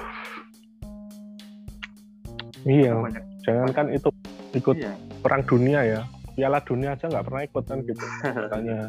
iya. 2.67 2.91
Banyak, 2.99 3.23
Jangan 3.47 3.69
kan 3.71 3.88
itu 3.95 4.12
ikut 4.52 4.76
iya. 4.76 4.91
perang 5.23 5.47
dunia 5.47 5.80
ya. 5.88 6.02
Piala 6.36 6.60
dunia 6.60 6.99
aja 6.99 7.08
nggak 7.08 7.23
pernah 7.23 7.41
ikut 7.47 7.63
kan 7.63 7.80
gitu. 7.88 8.06
Katanya. 8.19 8.80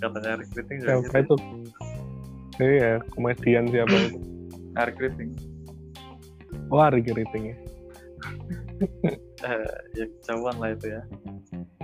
Katanya 0.00 0.32
recruiting 0.40 0.78
gitu. 0.80 1.20
itu 1.20 1.36
Iya, 2.62 3.02
komedian 3.10 3.66
siapa 3.70 3.94
itu? 3.94 4.18
Ari 4.80 4.92
Kriting. 4.94 5.30
Oh, 6.70 6.78
Ari 6.78 7.02
Kriting 7.02 7.44
ya. 7.50 7.56
uh, 9.46 9.74
ya 9.98 10.04
kecauan 10.18 10.56
lah 10.58 10.70
itu 10.74 10.86
ya. 10.90 11.02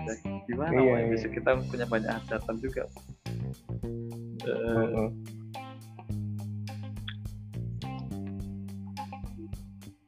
ya 0.00 0.14
gimana 0.48 0.74
iya, 0.80 0.94
iya. 1.04 1.10
bisa 1.12 1.26
kita 1.28 1.58
punya 1.66 1.86
banyak 1.86 2.10
hajatan 2.10 2.56
juga. 2.62 2.82
Uh, 4.46 4.50
uh 4.50 4.88
-uh. 4.88 5.08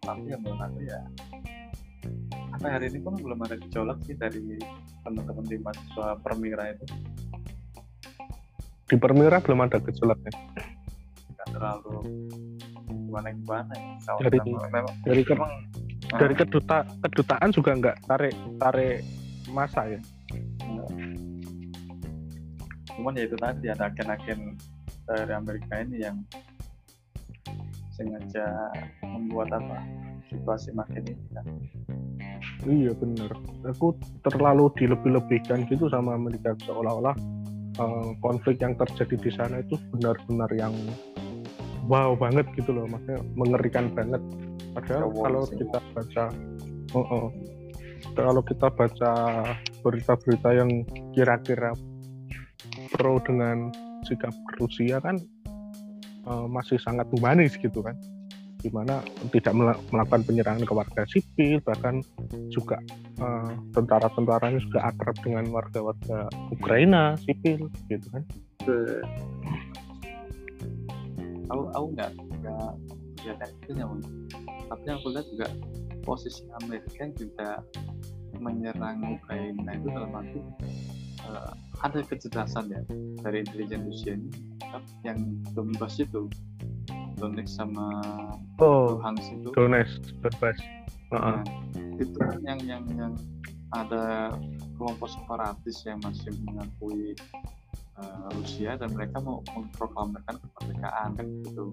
Tapi 0.03 0.35
ya 0.35 0.37
menurut 0.42 0.59
aku 0.59 0.81
ya 0.83 0.98
apa 2.62 2.79
hari 2.79 2.94
ini 2.94 3.03
pun 3.03 3.18
belum 3.18 3.42
ada 3.42 3.59
gejolak 3.59 3.98
sih 4.07 4.14
dari 4.14 4.38
teman-teman 5.03 5.42
di 5.51 5.59
mahasiswa 5.59 6.14
permira 6.22 6.70
itu 6.70 6.87
di 8.92 9.00
Permira 9.00 9.40
belum 9.40 9.64
ada 9.64 9.81
gejolaknya. 9.81 10.28
Nggak 11.33 11.48
terlalu 11.48 11.96
gimana 12.92 13.28
gimana 13.33 13.72
ya. 13.72 13.88
dari 14.20 14.38
memang, 14.44 14.94
dari 15.09 15.22
ke, 15.24 15.33
memang, 15.33 15.52
dari 16.20 16.35
keduta 16.37 16.85
kedutaan 17.00 17.48
juga 17.57 17.70
nggak 17.72 17.96
tarik 18.05 18.37
tarik 18.61 19.00
masa 19.48 19.96
ya. 19.96 20.00
Cuman 22.92 23.16
ya 23.16 23.24
itu 23.24 23.37
tadi 23.40 23.66
ada 23.72 23.88
agen-agen 23.88 24.61
dari 25.09 25.33
Amerika 25.33 25.81
ini 25.81 26.05
yang 26.05 26.20
sengaja 27.96 28.68
membuat 29.00 29.57
apa 29.57 29.81
situasi 30.28 30.76
makin 30.76 31.00
ini 31.09 31.24
kan. 31.33 31.46
Iya 32.68 32.92
bener. 32.92 33.33
Aku 33.72 33.96
terlalu 34.28 34.68
dilebih-lebihkan 34.76 35.64
gitu 35.68 35.88
sama 35.88 36.14
Amerika. 36.16 36.52
Seolah-olah 36.64 37.16
uh, 37.79 38.13
konflik 38.21 38.61
yang 38.61 38.77
terjadi 38.77 39.17
di 39.17 39.31
sana 39.33 39.61
itu 39.63 39.79
benar-benar 39.95 40.51
yang 40.53 40.75
wow 41.87 42.15
banget 42.17 42.47
gitu 42.59 42.75
loh 42.75 42.87
maksudnya 42.89 43.21
mengerikan 43.37 43.91
banget. 43.93 44.21
Padahal 44.73 45.13
oh, 45.13 45.23
kalau 45.25 45.43
kita 45.49 45.79
baca 45.93 46.25
oh, 46.97 47.07
oh, 47.07 47.27
kalau 48.17 48.43
kita 48.45 48.69
baca 48.73 49.13
berita-berita 49.85 50.49
yang 50.57 50.71
kira-kira 51.13 51.73
pro 52.93 53.21
dengan 53.23 53.73
sikap 54.05 54.35
Rusia 54.59 54.99
kan 55.01 55.21
uh, 56.27 56.47
masih 56.49 56.81
sangat 56.81 57.09
humanis 57.15 57.57
gitu 57.59 57.81
kan. 57.85 57.97
Di 58.63 58.71
mana 58.71 59.03
tidak 59.35 59.59
melakukan 59.91 60.23
penyerangan 60.23 60.63
ke 60.63 60.73
warga 60.73 61.03
sipil 61.11 61.59
bahkan 61.67 61.99
juga 62.47 62.79
uh, 63.20 63.53
tentara-tentaranya 63.77 64.61
juga 64.62 64.88
akrab 64.88 65.16
dengan 65.20 65.44
warga-warga 65.51 66.31
Ukraina 66.55 67.18
sipil 67.20 67.68
gitu 67.90 68.07
kan. 68.12 68.22
Aku 71.51 71.68
aku 71.75 71.87
nggak 71.98 72.11
nggak 72.40 73.51
nyaman 73.77 74.01
tapi 74.72 74.87
aku 74.88 75.07
lihat 75.12 75.27
juga 75.31 75.48
posisi 76.03 76.42
Amerika 76.64 77.07
juga 77.14 77.61
menyerang 78.41 79.20
Ukraina 79.20 79.76
itu 79.76 79.87
dalam 79.93 80.11
arti 80.16 80.41
uh, 81.28 81.53
ada 81.84 82.01
kecerdasan 82.03 82.72
ya 82.72 82.80
dari 83.22 83.45
intelijen 83.45 83.87
Rusia 83.87 84.16
ini 84.16 84.32
yang 85.05 85.18
Donbass 85.53 86.01
itu 86.01 86.26
Donetsk 87.20 87.55
sama 87.61 88.03
oh, 88.59 88.99
Luhansk 88.99 89.30
itu. 89.37 89.49
Donetsk 89.55 90.01
Donbass 90.24 90.59
nah, 91.13 91.41
itu 92.01 92.19
yang 92.43 92.61
yang 92.65 92.85
yang 92.97 93.15
ada 93.73 94.33
kelompok 94.77 95.09
separatis 95.09 95.85
yang 95.85 96.01
masih 96.05 96.33
mengakui 96.45 97.17
uh, 97.97 98.29
Rusia 98.37 98.77
dan 98.77 98.93
mereka 98.93 99.21
mau 99.21 99.41
memproklamirkan 99.53 100.37
kemerdekaan 100.41 101.09
kan 101.17 101.27
gitu. 101.45 101.67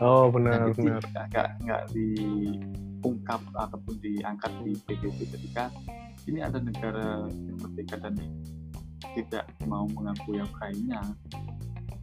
Oh 0.00 0.32
benar 0.32 0.72
nah, 0.72 0.74
benar. 0.74 1.02
nggak 1.28 1.48
nggak 1.66 1.82
diungkap 1.92 3.40
ataupun 3.54 3.94
diangkat 4.00 4.52
di 4.64 4.72
PBB 4.88 5.18
ketika 5.36 5.68
ini 6.26 6.40
ada 6.40 6.62
negara 6.62 7.26
yang 7.28 7.58
merdeka 7.58 7.98
dan 7.98 8.14
tidak 9.12 9.44
mau 9.66 9.84
mengakui 9.90 10.40
Ukraina 10.40 11.02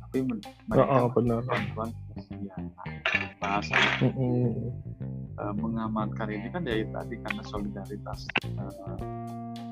tapi 0.10 0.26
mereka 0.26 0.90
oh, 0.90 1.06
oh, 1.06 1.08
benar. 1.14 1.46
bantuan 1.46 1.94
ya, 2.42 2.58
bahasa 3.38 3.78
mm 4.02 4.10
-hmm. 4.10 4.50
uh, 5.38 5.54
mengamankan 5.54 6.34
ini 6.34 6.50
kan 6.50 6.66
dari 6.66 6.82
tadi 6.90 7.22
karena 7.22 7.46
solidaritas 7.46 8.26
uh, 8.58 8.98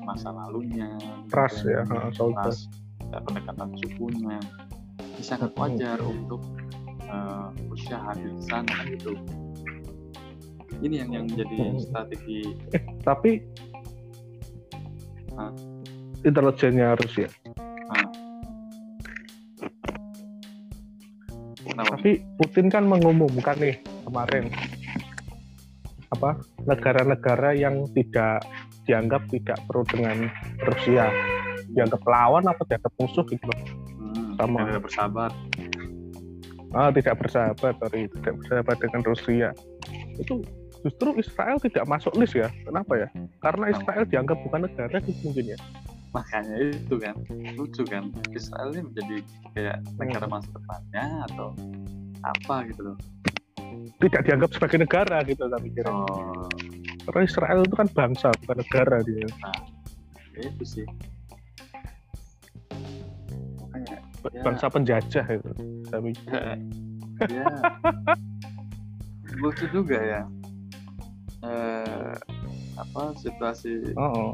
masa 0.06 0.30
lalunya 0.30 0.94
trust 1.26 1.66
ya 1.66 1.82
trust, 2.14 2.70
ya, 3.10 3.18
pendekatan 3.18 3.74
sukunya 3.82 4.38
ini 5.18 5.22
sangat 5.26 5.50
wajar 5.58 5.98
mm 5.98 6.06
-hmm. 6.06 6.14
untuk 6.22 6.42
uh, 7.10 7.50
Rusia 7.66 7.98
hadir 7.98 8.30
di 8.30 8.44
sana 8.46 8.70
kan 8.70 8.86
gitu 8.94 9.18
ini 10.86 11.02
yang 11.02 11.10
yang 11.18 11.26
menjadi 11.26 11.82
strategi 11.82 12.54
Eh, 12.78 12.82
tapi 13.02 13.42
Hah? 15.34 15.50
intelijennya 16.22 16.94
Rusia. 16.94 17.26
uh, 17.26 17.47
Tapi 21.98 22.22
Putin 22.38 22.70
kan 22.70 22.86
mengumumkan 22.86 23.58
nih 23.58 23.74
kemarin 24.06 24.54
apa 26.14 26.38
negara-negara 26.62 27.58
yang 27.58 27.90
tidak 27.90 28.46
dianggap 28.86 29.26
tidak 29.34 29.58
pro 29.66 29.82
dengan 29.82 30.30
Rusia. 30.62 31.10
Dianggap 31.74 31.98
lawan 32.06 32.46
atau 32.46 32.62
dianggap 32.70 32.94
musuh 33.02 33.26
gitu 33.26 33.42
hmm, 33.42 34.38
sama. 34.38 34.70
tidak 34.70 34.86
bersahabat. 34.86 35.32
Ah, 36.70 36.94
tidak 36.94 37.18
bersahabat 37.18 37.74
sorry. 37.82 38.06
Tidak 38.14 38.34
bersahabat 38.46 38.76
dengan 38.78 39.00
Rusia. 39.02 39.48
Itu 40.22 40.46
justru 40.86 41.18
Israel 41.18 41.58
tidak 41.58 41.82
masuk 41.90 42.14
list 42.14 42.38
ya. 42.38 42.46
Kenapa 42.62 42.94
ya? 42.94 43.10
Karena 43.42 43.74
Israel 43.74 44.06
dianggap 44.06 44.38
bukan 44.46 44.70
negara 44.70 45.02
gitu 45.02 45.18
mungkin 45.26 45.58
ya 45.58 45.58
makanya 46.12 46.56
itu 46.72 46.94
kan 46.96 47.14
lucu 47.56 47.82
kan. 47.84 48.08
Israel 48.32 48.72
ini 48.72 48.82
menjadi 48.88 49.16
kayak 49.54 49.76
negara 50.00 50.26
masa 50.26 50.48
depannya 50.52 51.06
atau 51.32 51.52
apa 52.24 52.54
gitu 52.72 52.92
loh. 52.92 52.98
Tidak 54.00 54.22
dianggap 54.24 54.50
sebagai 54.56 54.78
negara 54.80 55.20
gitu 55.28 55.44
tapi 55.44 55.68
kira 55.72 55.92
oh. 55.92 56.48
Karena 57.08 57.22
Israel 57.24 57.60
itu 57.64 57.74
kan 57.76 57.88
bangsa 57.92 58.28
bukan 58.44 58.56
negara 58.64 58.96
dia. 59.04 59.28
Ya 60.36 60.40
itu 60.48 60.64
sih. 60.64 60.86
Makanya 63.60 63.96
ya, 64.32 64.42
bangsa 64.44 64.66
penjajah 64.72 65.26
itu 65.28 65.50
tapi 65.88 66.10
ya 67.28 67.46
lucu 69.38 69.64
juga 69.70 69.98
ya. 69.98 70.22
Eh, 71.38 72.14
apa 72.78 73.14
situasi 73.14 73.94
oh, 73.94 74.02
oh. 74.02 74.32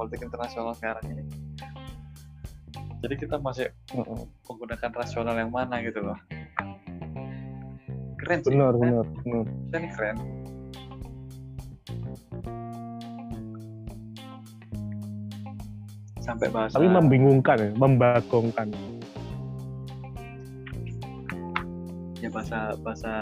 Politik 0.00 0.24
internasional 0.24 0.72
sekarang 0.72 1.04
ini. 1.12 1.24
Jadi 3.04 3.14
kita 3.20 3.36
masih 3.36 3.68
menggunakan 4.48 4.90
rasional 4.96 5.36
yang 5.36 5.52
mana 5.52 5.84
gitu 5.84 6.00
loh. 6.00 6.16
Keren 8.16 8.40
sih 8.40 8.48
benar 8.56 8.72
benar 8.80 9.04
benar. 9.20 9.44
Ini 9.76 9.88
keren. 9.92 10.16
Sampai 16.24 16.48
bahasa 16.48 16.80
tapi 16.80 16.88
membingungkan 16.88 17.56
ya 17.60 17.70
membagongkan 17.76 18.72
bahasa 22.30 22.74
bahasa 22.80 23.12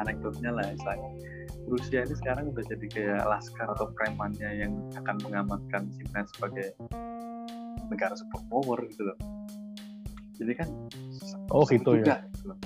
anekdotnya 0.00 0.50
lah 0.52 0.64
istilahnya. 0.72 1.10
Rusia 1.68 2.00
ini 2.00 2.16
sekarang 2.16 2.48
udah 2.48 2.64
jadi 2.64 2.86
kayak 2.88 3.22
laskar 3.28 3.68
atau 3.68 3.92
premannya 3.92 4.64
yang 4.64 4.72
akan 4.96 5.16
mengamankan 5.20 5.92
Cina 5.92 6.24
sebagai 6.32 6.72
negara 7.88 8.16
superpower 8.16 8.88
gitu 8.88 9.04
loh. 9.04 9.18
Jadi 10.40 10.52
kan 10.56 10.68
Oh, 11.52 11.64
gitu 11.68 12.00
ya. 12.00 12.24
gitu 12.32 12.52
loh. 12.52 12.58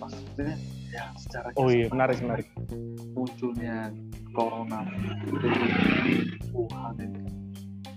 maksudnya 0.00 0.58
ya 0.90 1.06
secara 1.14 1.54
oh 1.54 1.70
iya 1.70 1.86
menarik 1.88 2.18
menarik. 2.20 2.46
munculnya 3.14 3.94
corona 4.34 4.82
itu 5.22 5.46
Wuhan 6.52 6.96
itu 6.98 7.20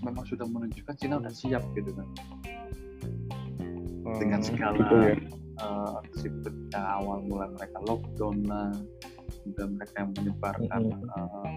memang 0.06 0.24
sudah 0.30 0.46
menunjukkan 0.46 0.96
Cina 1.00 1.18
udah 1.18 1.34
siap 1.34 1.64
gitu 1.74 1.92
kan. 1.96 2.08
Dengan 4.16 4.40
Hmm, 4.40 4.48
segala 4.48 4.78
gitu 4.80 4.96
ya 5.02 5.16
uh, 5.62 6.00
ketika 6.12 6.82
awal 7.00 7.22
mulai 7.26 7.50
mereka 7.56 7.78
lockdown 7.86 8.38
lah 8.48 8.72
dan 9.56 9.68
mereka 9.78 9.96
yang 10.02 10.12
menyebarkan 10.16 10.82
Mhm. 10.90 11.08
uh, 11.14 11.50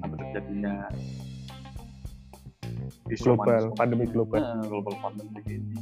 sampai 0.00 0.16
terjadinya 0.28 0.74
isu 3.10 3.34
global 3.36 3.62
pandemi 3.76 4.04
global. 4.08 4.40
Nah, 4.40 4.64
global 4.68 4.94
pandemi 5.00 5.40
ini 5.44 5.76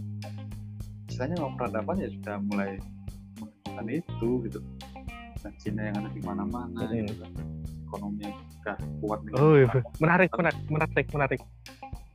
memang 1.38 1.54
peradaban 1.54 2.02
ya 2.02 2.08
sudah 2.10 2.36
mulai 2.50 2.70
menunjukkan 3.38 3.86
itu 3.94 4.28
gitu. 4.48 4.58
Dan 5.42 5.52
Cina 5.58 5.82
yang 5.90 5.96
ada 6.02 6.10
di 6.10 6.22
mana-mana 6.22 6.80
Mhm. 6.82 6.94
gitu 7.06 7.14
kan. 7.22 7.32
Ekonominya 7.92 8.30
sudah 8.56 8.76
kuat 9.04 9.20
oh 9.36 9.54
iya. 9.60 9.68
Menarik 10.00 10.30
menarik 10.34 10.60
menarik 10.66 11.06
menarik. 11.12 11.40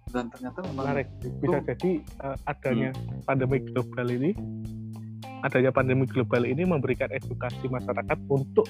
Dan 0.08 0.32
ternyata 0.32 0.58
memang 0.64 0.76
menarik. 0.88 1.08
Bisa 1.22 1.58
jadi 1.62 1.92
eh, 2.02 2.38
adanya 2.48 2.90
pandemi 3.28 3.60
global 3.62 4.08
ini 4.10 4.32
adanya 5.46 5.70
pandemi 5.70 6.10
global 6.10 6.46
ini 6.48 6.66
memberikan 6.66 7.10
edukasi 7.14 7.70
masyarakat 7.70 8.18
untuk 8.30 8.66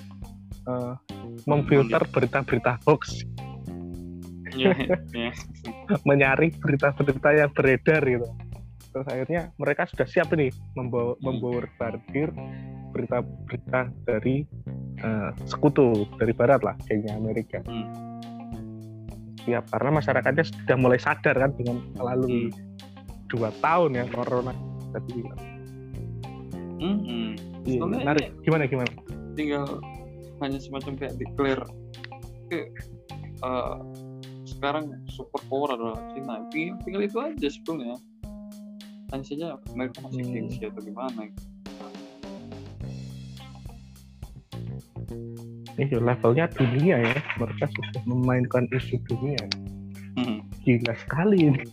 eh, 0.68 0.94
memfilter 1.48 2.02
berita-berita 2.12 2.82
hoax. 2.84 3.24
Iya, 4.58 4.74
iya. 5.18 5.32
menyaring 6.04 6.56
berita-berita 6.60 7.30
yang 7.36 7.52
beredar 7.54 8.02
gitu. 8.04 8.28
Terus 8.92 9.08
akhirnya 9.08 9.42
mereka 9.62 9.86
sudah 9.86 10.08
siap 10.10 10.34
nih 10.34 10.50
membawa 10.74 11.14
membawa 11.22 11.70
bardir 11.78 12.34
berita-berita 12.92 13.94
dari 14.08 14.48
eh, 15.04 15.30
sekutu 15.46 16.10
dari 16.18 16.34
barat 16.34 16.64
lah 16.66 16.76
kayaknya 16.88 17.16
Amerika. 17.16 17.62
Hmm. 17.68 17.88
siap 19.48 19.64
karena 19.72 19.96
masyarakatnya 19.96 20.44
sudah 20.44 20.76
mulai 20.76 21.00
sadar 21.00 21.40
kan 21.40 21.56
dengan 21.56 21.80
melalui 21.96 22.52
dua 23.32 23.48
tahun 23.64 23.96
ya 23.96 24.04
corona. 24.12 24.52
Tadi 24.92 25.24
Iya, 26.78 27.80
Soalnya 27.82 28.00
menarik. 28.06 28.28
Gimana 28.42 28.64
gimana? 28.66 28.92
tinggal 29.34 29.66
hanya 30.42 30.58
semacam 30.58 30.98
kayak 30.98 31.14
declare 31.18 31.62
Oke, 32.48 32.74
eh, 33.44 33.76
sekarang 34.48 34.90
super 35.06 35.38
power 35.46 35.78
adalah 35.78 36.00
Cina 36.10 36.42
tinggal, 36.50 36.80
tinggal 36.82 37.02
itu 37.04 37.18
aja 37.20 37.48
sebetulnya 37.52 37.94
hanya 39.08 39.24
saja 39.24 39.46
mereka 39.72 40.02
masih 40.02 40.24
Hmm. 40.24 40.34
gengsi 40.34 40.64
atau 40.64 40.82
gimana 40.82 41.22
Ini 45.78 45.94
levelnya 46.02 46.50
dunia 46.50 46.98
ya. 46.98 47.16
Mereka 47.38 47.70
sudah 47.70 48.02
memainkan 48.10 48.66
isu 48.74 48.98
dunia. 49.06 49.38
Hmm. 50.18 50.42
Gila 50.66 50.94
sekali 50.98 51.54
ini. 51.54 51.64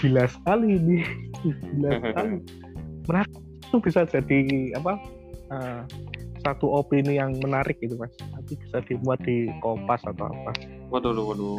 Gila 0.00 0.24
sekali 0.24 0.80
ini. 0.80 0.98
Gila 1.44 1.90
sekali. 2.00 2.36
Menarik 3.04 3.36
itu 3.74 3.82
bisa 3.82 4.06
jadi 4.06 4.38
apa? 4.78 4.94
eh, 5.50 5.82
satu 6.40 6.78
opini 6.78 7.18
yang 7.18 7.34
menarik 7.42 7.74
gitu 7.82 7.98
mas. 7.98 8.14
Nanti 8.30 8.54
bisa 8.54 8.78
dibuat 8.86 9.18
di 9.26 9.50
Kompas 9.58 9.98
atau 10.06 10.30
apa. 10.30 10.54
waduh 10.94 11.10
waduh, 11.10 11.58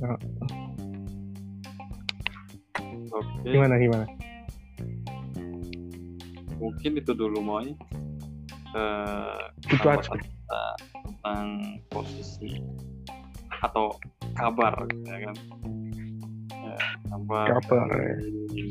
Nah. 0.00 0.18
oke 3.14 3.46
Gimana 3.46 3.78
gimana? 3.78 4.06
mungkin 6.58 6.98
itu 6.98 7.14
dulu 7.14 7.38
moy 7.38 7.70
Eh, 8.70 9.42
Itu 9.66 9.82
aja. 9.84 10.10
tentang 11.02 11.46
posisi 11.86 12.58
atau 13.60 13.94
kabar 14.32 14.74
ya 15.04 15.26
kan 15.26 15.36
Ya, 17.10 17.58
kabar, 17.58 17.90
dari, 17.90 18.70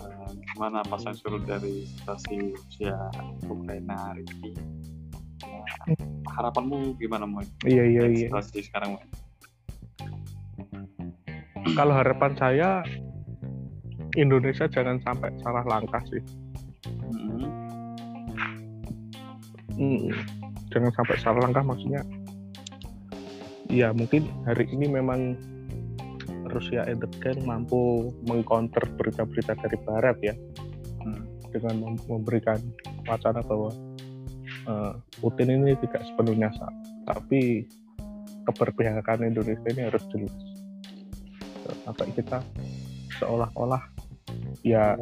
eh, 0.00 0.32
gimana 0.56 0.80
pasang 0.88 1.12
surut 1.12 1.44
dari 1.44 1.84
situasi 1.84 2.56
Rusia 2.56 2.96
Ukraina 3.44 3.92
hari 4.08 4.24
ini 4.40 4.56
Ya, 5.44 5.62
harapanmu 6.32 6.96
gimana 6.96 7.28
Moy? 7.28 7.44
Iya 7.68 7.84
iya 7.84 8.02
Dari 8.08 8.16
iya. 8.16 8.28
situasi 8.32 8.64
sekarang 8.72 8.96
Moy? 8.96 9.06
Kalau 11.76 11.92
harapan 11.92 12.32
saya 12.40 12.80
Indonesia 14.16 14.64
jangan 14.66 14.96
sampai 15.04 15.30
salah 15.44 15.62
langkah 15.68 16.00
sih. 16.08 16.24
Mhm. 16.88 17.44
Hmm, 19.78 20.10
jangan 20.72 20.90
sampai 20.96 21.16
salah 21.20 21.40
langkah 21.44 21.62
maksudnya 21.62 22.02
ya 23.68 23.92
mungkin 23.92 24.24
hari 24.48 24.64
ini 24.72 24.88
memang 24.88 25.36
Rusia 26.48 26.82
Entertain 26.84 27.38
mampu 27.42 28.08
mengcounter 28.24 28.82
berita-berita 28.96 29.54
dari 29.54 29.76
Barat 29.82 30.16
ya. 30.20 30.34
Hmm. 30.98 31.22
dengan 31.48 31.80
mem- 31.80 32.04
memberikan 32.04 32.60
wacana 33.04 33.40
bahwa 33.40 33.72
eh, 34.68 34.92
Putin 35.16 35.48
ini 35.48 35.72
tidak 35.80 36.04
sepenuhnya 36.04 36.52
salah 36.52 36.76
tapi 37.08 37.64
keberpihakan 38.44 39.24
Indonesia 39.24 39.64
ini 39.72 39.88
harus 39.88 40.04
jelas. 40.12 40.34
Sampai 41.84 42.12
kita 42.12 42.44
seolah-olah 43.16 43.80
ya 44.60 44.92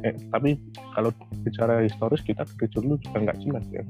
eh, 0.00 0.16
tapi 0.32 0.56
kalau 0.92 1.12
bicara 1.44 1.84
historis 1.84 2.24
kita 2.24 2.48
dari 2.48 2.72
dulu 2.72 2.96
juga 3.04 3.28
nggak 3.28 3.40
jelas 3.44 3.64
ya. 3.68 3.84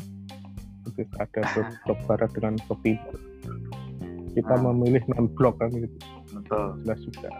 Ada 1.14 1.42
blok, 1.86 2.00
barat 2.10 2.30
dengan 2.34 2.58
blok 2.66 2.82
timur. 2.82 3.14
Kita 4.34 4.50
Ah. 4.50 4.62
memilih 4.66 5.02
non 5.14 5.30
blok 5.30 5.62
kan 5.62 5.70
gitu 5.70 5.94
Betul. 6.48 6.68
jelas 6.84 7.00
juga 7.04 7.30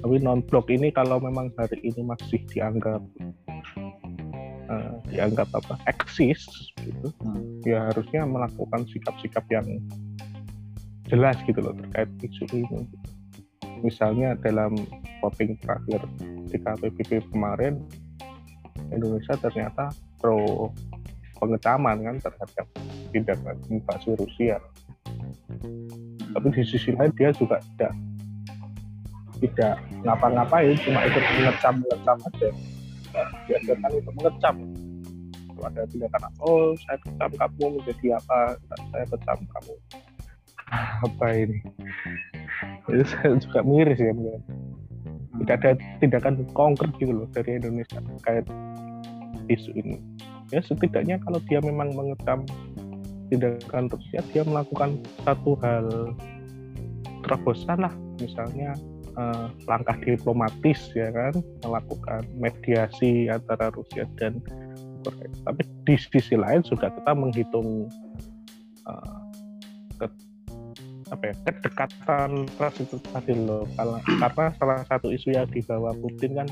tapi 0.00 0.16
non 0.22 0.40
blok 0.46 0.70
ini 0.70 0.88
kalau 0.94 1.18
memang 1.18 1.50
hari 1.58 1.78
ini 1.82 2.00
masih 2.06 2.40
dianggap 2.50 3.02
uh, 4.70 4.94
dianggap 5.10 5.50
apa 5.52 5.74
eksis 5.90 6.46
gitu 6.78 7.10
hmm. 7.20 7.66
ya 7.66 7.90
harusnya 7.92 8.24
melakukan 8.24 8.86
sikap-sikap 8.88 9.44
yang 9.50 9.66
jelas 11.10 11.36
gitu 11.44 11.58
loh 11.58 11.74
terkait 11.74 12.08
isu 12.22 12.44
ini 12.54 12.86
misalnya 13.82 14.38
dalam 14.40 14.78
voting 15.20 15.58
terakhir 15.60 16.00
di 16.48 16.56
KPPP 16.56 17.26
kemarin 17.34 17.82
Indonesia 18.94 19.34
ternyata 19.36 19.90
pro 20.22 20.70
pengecaman 21.40 22.04
kan 22.04 22.16
terhadap 22.20 22.66
tindakan 23.10 23.56
invasi 23.72 24.12
Rusia 24.14 24.60
tapi 26.30 26.46
di 26.54 26.62
sisi 26.62 26.94
lain 26.94 27.12
dia 27.18 27.30
juga 27.34 27.58
tidak 27.74 27.92
tidak 29.40 29.74
ngapa-ngapain 30.04 30.76
cuma 30.84 31.00
ikut 31.08 31.24
mengecam 31.24 31.74
mengecam 31.80 32.16
aja. 32.28 32.48
Diajarkan 33.48 33.90
untuk 33.98 34.14
mengecam. 34.20 34.56
Kalau 35.50 35.66
ada 35.66 35.82
tindakan 35.90 36.22
oh 36.40 36.72
saya 36.86 36.96
kecam 37.04 37.30
kamu 37.36 37.64
menjadi 37.80 38.06
apa? 38.20 38.38
Saya 38.92 39.04
kecam 39.08 39.38
kamu. 39.48 39.74
Apa 41.08 41.26
ini? 41.34 41.58
Itu 42.86 43.04
saya 43.08 43.34
juga 43.40 43.60
miris 43.64 43.98
ya 43.98 44.12
mungkin 44.14 44.44
tidak 45.40 45.56
ada 45.62 45.70
tindakan 46.02 46.44
konkret 46.52 46.92
gitu 47.00 47.16
loh 47.16 47.28
dari 47.32 47.56
Indonesia 47.56 47.98
terkait 48.02 48.46
isu 49.48 49.70
ini. 49.72 49.96
Ya 50.52 50.60
setidaknya 50.60 51.22
kalau 51.22 51.38
dia 51.46 51.62
memang 51.62 51.94
mengecam 51.94 52.44
tindakan 53.30 53.86
Rusia 53.88 54.20
dia 54.34 54.42
melakukan 54.42 54.98
satu 55.22 55.54
hal 55.62 55.86
terobosan 57.24 57.78
lah. 57.80 57.94
Misalnya 58.18 58.74
eh, 59.16 59.46
langkah 59.70 59.96
diplomatis 60.02 60.90
ya 60.92 61.08
kan? 61.14 61.38
Melakukan 61.64 62.26
mediasi 62.36 63.30
antara 63.30 63.70
Rusia 63.72 64.04
dan 64.18 64.42
Korea 65.00 65.32
tapi 65.48 65.62
di 65.88 65.96
sisi 65.96 66.36
lain 66.36 66.60
juga 66.66 66.92
kita 66.92 67.12
menghitung 67.16 67.88
eh, 68.84 69.20
ke, 69.96 70.06
apa 71.10 71.22
ya 71.26 71.34
kedekatan 71.48 72.30
ras 72.60 72.76
itu 72.78 72.98
tadi 73.10 73.32
loh. 73.34 73.64
Karena, 73.74 74.52
salah 74.60 74.82
satu 74.86 75.10
isu 75.10 75.32
yang 75.34 75.48
dibawa 75.48 75.94
Putin 75.98 76.36
kan 76.36 76.48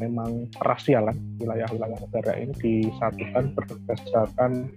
memang 0.00 0.50
rasial 0.66 1.06
kan 1.06 1.18
wilayah-wilayah 1.38 1.98
negara 2.02 2.32
ini 2.40 2.52
disatukan 2.58 3.54
berdasarkan 3.54 4.72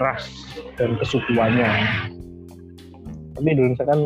ras 0.00 0.24
dan 0.80 0.96
kesukuannya. 1.00 1.70
Tapi 3.36 3.48
Indonesia 3.52 3.84
kan 3.84 4.00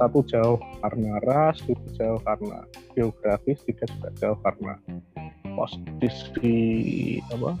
satu 0.00 0.26
jauh 0.26 0.58
karena 0.82 1.22
ras, 1.22 1.62
itu 1.70 1.86
jauh 1.94 2.18
karena 2.26 2.66
geografis, 2.98 3.62
tiga 3.62 3.86
juga 3.86 4.10
jauh 4.18 4.38
karena 4.42 4.74
posisi 5.54 7.22
apa 7.30 7.54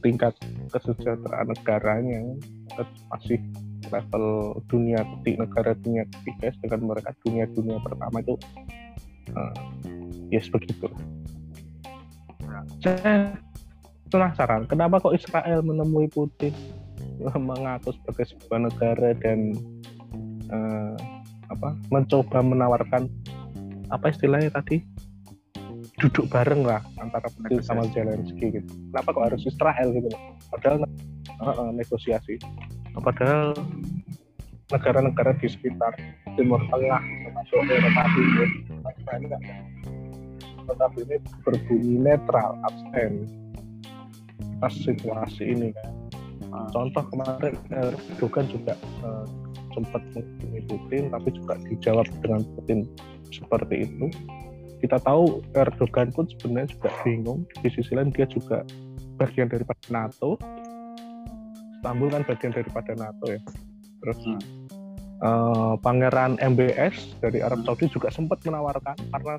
tingkat 0.00 0.32
kesejahteraan 0.72 1.52
negaranya 1.52 2.22
masih 3.12 3.40
level 3.90 4.56
dunia 4.70 5.02
ketiga 5.02 5.44
negara 5.44 5.72
dunia 5.82 6.04
ketiga 6.08 6.54
sedangkan 6.56 6.82
mereka 6.88 7.10
dunia 7.26 7.44
dunia 7.52 7.76
pertama 7.82 8.16
itu 8.22 8.34
uh, 9.34 9.54
yes, 10.32 10.48
begitu 10.48 10.88
penasaran 14.10 14.66
kenapa 14.66 14.98
kok 14.98 15.14
Israel 15.14 15.62
menemui 15.62 16.10
Putin 16.10 16.52
mengaku 17.38 17.94
sebagai 17.96 18.34
sebuah 18.34 18.68
negara 18.68 19.14
dan 19.22 19.54
uh, 20.52 20.96
apa 21.50 21.74
mencoba 21.88 22.42
menawarkan 22.42 23.08
apa 23.90 24.06
istilahnya 24.12 24.50
tadi 24.52 24.82
duduk 26.00 26.32
bareng 26.32 26.64
lah 26.64 26.80
antara 26.96 27.28
Putin 27.28 27.60
sama 27.60 27.84
Zelensky 27.92 28.56
gitu. 28.56 28.70
Kenapa 28.88 29.12
kok 29.12 29.24
harus 29.28 29.44
Israel 29.44 29.88
gitu? 29.92 30.08
Padahal 30.48 30.76
uh, 31.44 31.44
uh, 31.44 31.70
negosiasi. 31.76 32.40
Padahal 32.96 33.52
negara-negara 34.72 35.36
di 35.42 35.48
sekitar 35.50 35.92
Timur 36.38 36.62
Tengah 36.72 37.02
termasuk 37.02 37.58
Eropa 37.68 38.04
Timur 38.16 38.48
tetapi 40.70 40.98
ini 41.02 41.16
berbunyi 41.42 41.94
netral 41.98 42.54
abstain 42.62 43.26
atas 44.60 44.76
situasi 44.84 45.56
ini 45.56 45.72
kan. 45.72 45.88
Ah. 46.52 46.68
Contoh 46.68 47.04
kemarin 47.08 47.56
Erdogan 47.72 48.44
juga 48.52 48.76
uh, 49.00 49.24
sempat 49.72 50.04
menghubungi 50.12 50.60
Putin, 50.68 51.02
tapi 51.08 51.28
juga 51.32 51.54
dijawab 51.64 52.06
dengan 52.20 52.44
Putin 52.58 52.78
seperti 53.32 53.88
itu. 53.88 54.06
Kita 54.84 55.00
tahu 55.00 55.40
Erdogan 55.56 56.12
pun 56.12 56.28
sebenarnya 56.28 56.76
juga 56.76 56.92
bingung. 57.00 57.48
Di 57.64 57.72
sisi 57.72 57.96
lain 57.96 58.12
dia 58.12 58.28
juga 58.28 58.60
bagian 59.16 59.48
daripada 59.48 59.80
NATO. 59.88 60.36
Istanbul 61.80 62.12
kan 62.12 62.22
bagian 62.28 62.52
daripada 62.52 62.92
NATO 62.92 63.24
ya. 63.32 63.40
Terus 64.04 64.18
hmm. 64.28 64.59
Uh, 65.22 65.74
Pangeran 65.80 66.36
MBS 66.40 67.20
dari 67.20 67.40
Arab 67.44 67.64
Saudi 67.64 67.88
juga 67.92 68.08
sempat 68.12 68.42
menawarkan 68.44 68.96
karena 69.12 69.34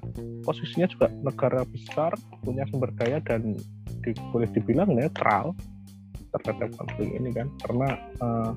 posisinya 0.46 0.88
juga 0.90 1.08
negara 1.22 1.62
besar, 1.68 2.14
punya 2.46 2.66
sumber 2.70 2.94
daya 2.98 3.22
dan 3.26 3.58
di, 4.02 4.12
boleh 4.34 4.50
dibilang 4.54 4.94
netral 4.94 5.54
terhadap 6.32 6.72
konflik 6.80 7.10
ini 7.12 7.30
kan. 7.36 7.48
Karena 7.66 7.90
uh, 8.24 8.52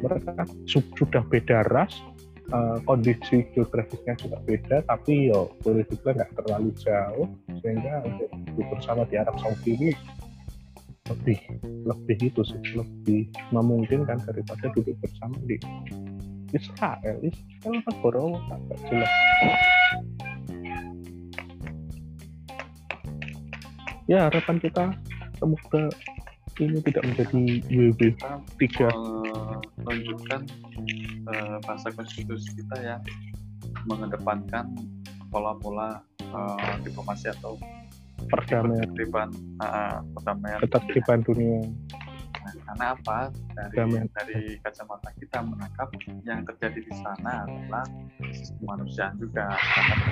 mereka 0.00 0.48
sudah 0.66 1.22
beda 1.28 1.66
ras 1.68 1.92
uh, 2.54 2.78
kondisi 2.84 3.46
geografisnya 3.54 4.14
juga 4.18 4.38
beda 4.44 4.76
tapi 4.86 5.30
yo 5.30 5.52
boleh 5.62 5.84
dibilang 5.86 6.16
nggak 6.22 6.32
terlalu 6.40 6.70
jauh 6.78 7.26
sehingga 7.62 8.02
untuk 8.06 8.30
bersama 8.70 9.02
di 9.06 9.16
Arab 9.18 9.36
Saudi 9.38 9.70
ini 9.76 9.90
lebih 11.10 11.38
lebih 11.90 12.18
itu 12.22 12.42
sih 12.46 12.62
lebih 12.78 13.34
memungkinkan 13.50 14.22
daripada 14.22 14.70
duduk 14.70 14.94
bersama 15.02 15.34
di 15.42 15.58
Israel 16.52 17.18
Israel 17.22 17.80
negara 17.86 18.22
agak 18.50 18.78
jelas. 18.88 19.12
Ya 24.10 24.26
harapan 24.26 24.56
kita 24.58 24.84
semoga 25.38 25.82
ini 26.58 26.78
tidak 26.82 27.04
menjadi 27.06 27.42
WB 27.70 28.00
tiga. 28.58 28.90
Menunjukkan 29.86 30.40
uh, 31.30 31.56
bahasa 31.62 31.88
konstitusi 31.94 32.50
kita 32.58 32.76
ya. 32.82 32.96
Mengedepankan 33.86 34.74
pola-pola 35.30 36.02
uh, 36.34 36.74
diplomasi 36.82 37.30
atau 37.32 37.56
perdamaian. 38.28 38.82
ketertiban 38.84 39.28
uh, 39.62 40.02
perdamaian. 40.18 40.58
Ketertiban 40.60 41.18
dunia 41.24 41.60
nah, 42.40 42.52
karena 42.66 42.86
apa? 42.96 43.18
Dari 43.56 43.96
dari 44.16 44.40
kacamata 44.64 45.10
kita 45.20 45.38
menangkap 45.44 45.88
yang 46.24 46.40
terjadi 46.48 46.80
di 46.80 46.94
sana 47.00 47.44
adalah 47.44 47.86
kemanusiaan 48.60 49.14
juga. 49.20 49.46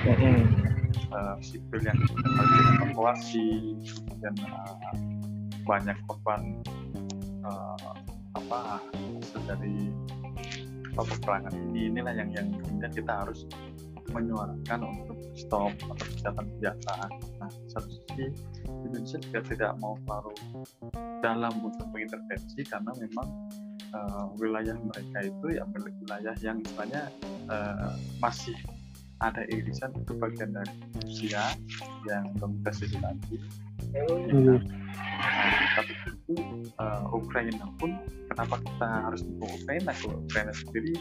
Mm 0.05 0.79
uh, 1.13 1.35
sipil 1.41 1.79
yang 1.83 1.97
dievakuasi 1.97 3.77
dan 4.21 4.33
uh, 4.45 4.93
banyak 5.65 5.97
korban 6.09 6.41
uh, 7.45 7.93
apa 8.37 8.81
hasil 9.19 9.41
dari 9.45 9.93
peperangan 10.93 11.53
ini 11.71 11.93
inilah 11.93 12.13
yang 12.13 12.29
yang 12.33 12.47
kemudian 12.65 12.91
kita 12.91 13.13
harus 13.25 13.45
menyuarakan 14.11 14.79
untuk 14.83 15.17
stop 15.37 15.73
atau 15.77 16.05
kejahatan 16.15 16.45
senjata. 16.57 16.97
Nah, 17.39 17.51
satu 17.71 17.87
sisi 17.89 18.25
Indonesia 18.65 19.17
juga 19.21 19.39
tidak 19.47 19.71
mau 19.79 19.95
terlalu 20.05 20.33
dalam 21.23 21.53
untuk 21.61 21.87
mengintervensi 21.93 22.61
karena 22.67 22.91
memang 22.97 23.27
uh, 23.93 24.25
wilayah 24.37 24.75
mereka 24.77 25.17
itu 25.25 25.45
ya 25.59 25.63
wilayah 25.73 26.35
yang 26.41 26.57
istilahnya 26.63 27.11
uh, 27.51 27.93
masih 28.21 28.55
ada 29.19 29.43
irisan 29.51 29.91
itu 29.99 30.15
bagian 30.15 30.55
dari 30.55 30.75
Rusia 31.03 31.43
yang 32.07 32.31
belum 32.39 32.63
tersisi 32.63 32.95
lagi. 33.03 33.35
Hmm. 33.91 34.63
Nah, 35.19 35.67
tapi 35.75 35.91
itu 36.07 36.35
uh, 36.79 37.03
Ukraina 37.11 37.67
pun 37.75 37.99
kenapa 38.31 38.63
kita 38.63 38.87
harus 39.09 39.21
mendukung 39.27 39.51
Ukraina 39.59 39.91
kalau 39.99 40.17
Ukraina 40.23 40.53
sendiri 40.55 40.93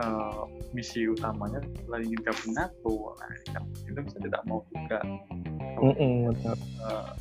uh, 0.00 0.46
misi 0.72 1.06
utamanya 1.06 1.62
adalah 1.84 2.00
ingin 2.02 2.20
gabung 2.22 2.54
NATO. 2.54 3.14
Nah 3.18 3.30
kan 3.52 3.64
itu 3.86 3.98
bisa 4.00 4.18
tidak 4.18 4.42
mau 4.48 4.60
juga. 4.72 4.98
Mm 5.78 5.94
-mm, 5.94 6.16
uh, 6.82 7.12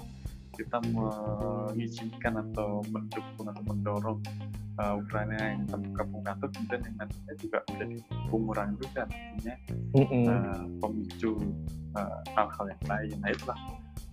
kita 0.54 0.78
mengizinkan 0.94 2.38
atau 2.38 2.86
mendukung 2.94 3.50
atau 3.50 3.64
mendorong 3.66 4.20
uh, 4.78 4.94
Ukraina 5.02 5.58
yang 5.58 5.66
tergabung 5.66 6.22
NATO 6.22 6.46
kemudian 6.54 6.82
yang 6.86 6.96
nantinya 7.02 7.34
juga 7.42 7.58
menjadi 7.74 7.98
bumerang 8.30 8.72
juga 8.78 9.02
nantinya. 9.10 9.56
Mm 9.94 10.06
uh, 10.30 10.62
pemicu 10.82 11.32
uh, 11.98 12.22
hal-hal 12.38 12.66
yang 12.70 12.84
lain. 12.86 13.16
Nah 13.22 13.30
itulah 13.34 13.58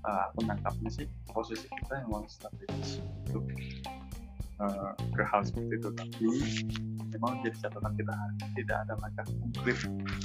uh, 0.04 0.26
menangkapnya 0.40 0.90
sih 0.92 1.06
posisi 1.28 1.68
kita 1.68 2.04
yang 2.04 2.08
memang 2.08 2.28
strategis 2.28 3.00
untuk 3.28 3.44
uh, 4.60 4.92
ke 5.16 5.22
hal 5.24 5.40
seperti 5.42 5.72
itu. 5.80 5.88
Tapi 5.96 6.28
memang 7.16 7.40
jadi 7.42 7.56
catatan 7.66 7.92
kita 7.96 8.14
tidak 8.60 8.76
ada 8.86 8.94
langkah 9.00 9.24
konkret 9.26 9.78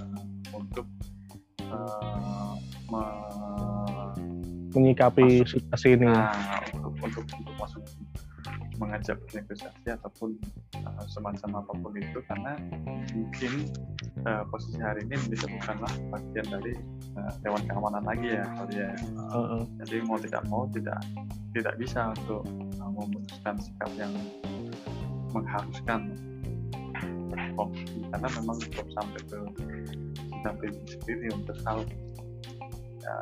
uh, 0.04 0.22
untuk 0.54 0.88
uh, 1.72 2.54
menyikapi 4.76 5.48
situasi 5.48 5.96
ini. 5.96 6.12
Nah, 6.12 6.62
untuk, 6.76 6.94
untuk 7.02 7.24
untuk 7.32 7.56
masuk 7.56 7.84
mengajak 8.78 9.18
negosiasi 9.32 9.88
ataupun 9.88 10.36
uh, 10.84 11.06
semacam 11.08 11.64
apa 11.64 11.74
pun 11.80 11.92
itu 11.96 12.20
karena 12.28 12.60
mungkin 13.16 13.52
uh, 14.28 14.44
posisi 14.52 14.80
hari 14.80 15.08
ini 15.08 15.16
bisa 15.32 15.48
bukanlah 15.48 15.92
bagian 16.12 16.48
dari 16.50 16.74
uh, 17.16 17.34
dewan 17.42 17.64
keamanan 17.68 18.04
lagi 18.04 18.36
ya 18.36 18.46
kali 18.60 18.76
ya 18.84 18.92
uh, 19.32 19.38
uh. 19.60 19.64
jadi 19.84 19.96
mau 20.04 20.18
tidak 20.20 20.44
mau 20.52 20.64
tidak 20.72 21.00
tidak 21.56 21.76
bisa 21.80 22.12
untuk 22.12 22.44
uh, 22.84 22.92
memutuskan 22.92 23.56
sikap 23.60 23.92
yang 23.96 24.14
mengharuskan 25.32 26.16
konflik 27.56 27.88
karena 28.12 28.28
memang 28.40 28.58
belum 28.60 28.88
sampai 28.96 29.22
ke 29.28 29.40
sidang 30.46 30.58
sendiri 30.88 31.28
untuk 31.36 31.58
hal 31.68 31.80
ya, 33.02 33.16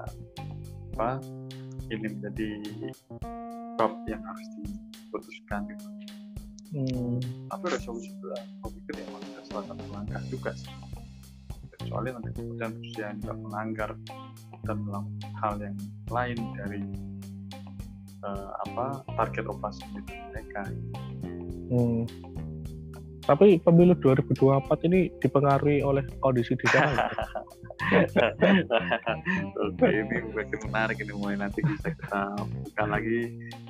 apa 0.94 1.10
ini 1.90 2.08
menjadi 2.10 2.50
bab 3.78 3.94
yang 4.06 4.22
harus 4.22 4.50
diputuskan 5.14 5.62
gitu. 5.70 5.86
Hmm. 6.74 7.22
Tapi 7.54 7.66
resolusi 7.70 8.10
itu 8.10 8.28
aku 8.66 8.74
pikir 8.82 9.06
memang 9.06 9.22
ada 9.22 9.42
salah 9.46 9.66
satu 9.70 9.86
langkah 9.94 10.22
juga 10.34 10.52
sih. 10.58 10.74
Kecuali 11.78 12.10
nanti 12.10 12.34
kemudian 12.34 12.74
Rusia 12.74 13.14
juga 13.22 13.34
melanggar 13.38 13.92
dan 14.66 14.78
melakukan 14.82 15.34
hal 15.38 15.54
yang 15.62 15.78
lain 16.10 16.38
dari 16.58 16.82
uh, 18.26 18.50
apa 18.66 19.06
target 19.22 19.46
operasi 19.46 19.86
mereka. 20.34 20.62
Hmm. 21.70 22.10
Tapi 23.24 23.62
pemilu 23.62 23.96
2024 24.02 24.90
ini 24.90 25.14
dipengaruhi 25.22 25.86
oleh 25.86 26.04
kondisi 26.20 26.58
di 26.58 26.68
sana. 26.74 27.08
Oke, 29.64 29.88
ini 29.90 30.16
makin 30.32 30.60
menarik 30.70 30.98
ini 31.02 31.14
mulai 31.14 31.36
nanti 31.40 31.60
bisa 31.64 31.92
kita 31.92 32.22
buka 32.40 32.84
lagi 32.88 33.20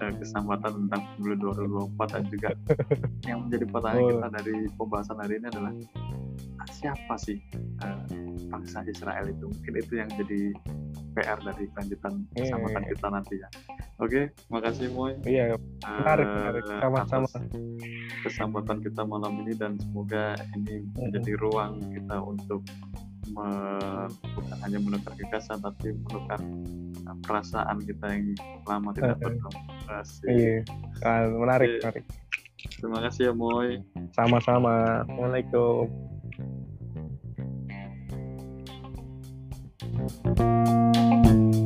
uh, 0.01 0.14
kesempatan 0.18 0.72
tentang 0.86 1.01
pemilu 1.18 1.36
2024 1.97 2.14
dan 2.14 2.24
juga 2.30 2.49
yang 3.30 3.39
menjadi 3.47 3.66
pertanyaan 3.70 4.03
oh. 4.03 4.09
kita 4.09 4.28
dari 4.41 4.55
pembahasan 4.78 5.18
hari 5.20 5.34
ini 5.41 5.47
adalah 5.49 5.74
siapa 6.72 7.16
sih 7.20 7.38
uh, 7.84 8.03
bangsa 8.49 8.86
Israel 8.88 9.26
itu? 9.30 9.45
Mungkin 9.49 9.74
itu 9.80 9.93
yang 9.97 10.09
jadi 10.14 10.41
PR 11.14 11.39
dari 11.45 11.70
kelanjutan 11.74 12.14
iya, 12.34 12.41
kesempatan 12.49 12.82
yeah. 12.82 12.91
kita 12.91 13.07
nanti 13.14 13.36
ya. 13.38 13.49
Oke, 14.01 14.22
makasih 14.49 14.89
Moy. 14.91 15.14
Iya, 15.24 15.55
menarik, 15.86 16.26
uh, 16.26 16.34
menarik. 16.34 16.64
Sama-sama. 16.82 17.28
Kesempatan 18.26 18.78
kita 18.82 19.01
malam 19.05 19.45
ini 19.45 19.53
dan 19.53 19.78
semoga 19.78 20.34
ini 20.57 20.89
menjadi 20.97 21.38
ruang 21.38 21.78
kita 21.93 22.18
untuk 22.18 22.66
me, 23.32 23.47
bukan 24.36 24.57
hanya 24.65 24.80
menukar 24.84 25.13
gagasan 25.15 25.63
tapi 25.63 25.95
menukar 25.95 26.39
uh, 27.07 27.17
perasaan 27.24 27.80
kita 27.86 28.05
yang 28.11 28.36
lama 28.67 28.89
tidak 28.91 29.17
berkomunikasi. 29.24 30.28
Iya, 30.28 30.55
ah, 31.07 31.30
menarik, 31.32 31.80
Oke. 31.80 31.80
menarik. 31.84 32.05
Terima 32.80 32.99
kasih 33.03 33.32
ya 33.32 33.34
Moy. 33.36 33.84
Sama-sama. 34.15 35.03
Assalamualaikum. 35.07 35.88
Thank 40.24 41.55
you. 41.55 41.63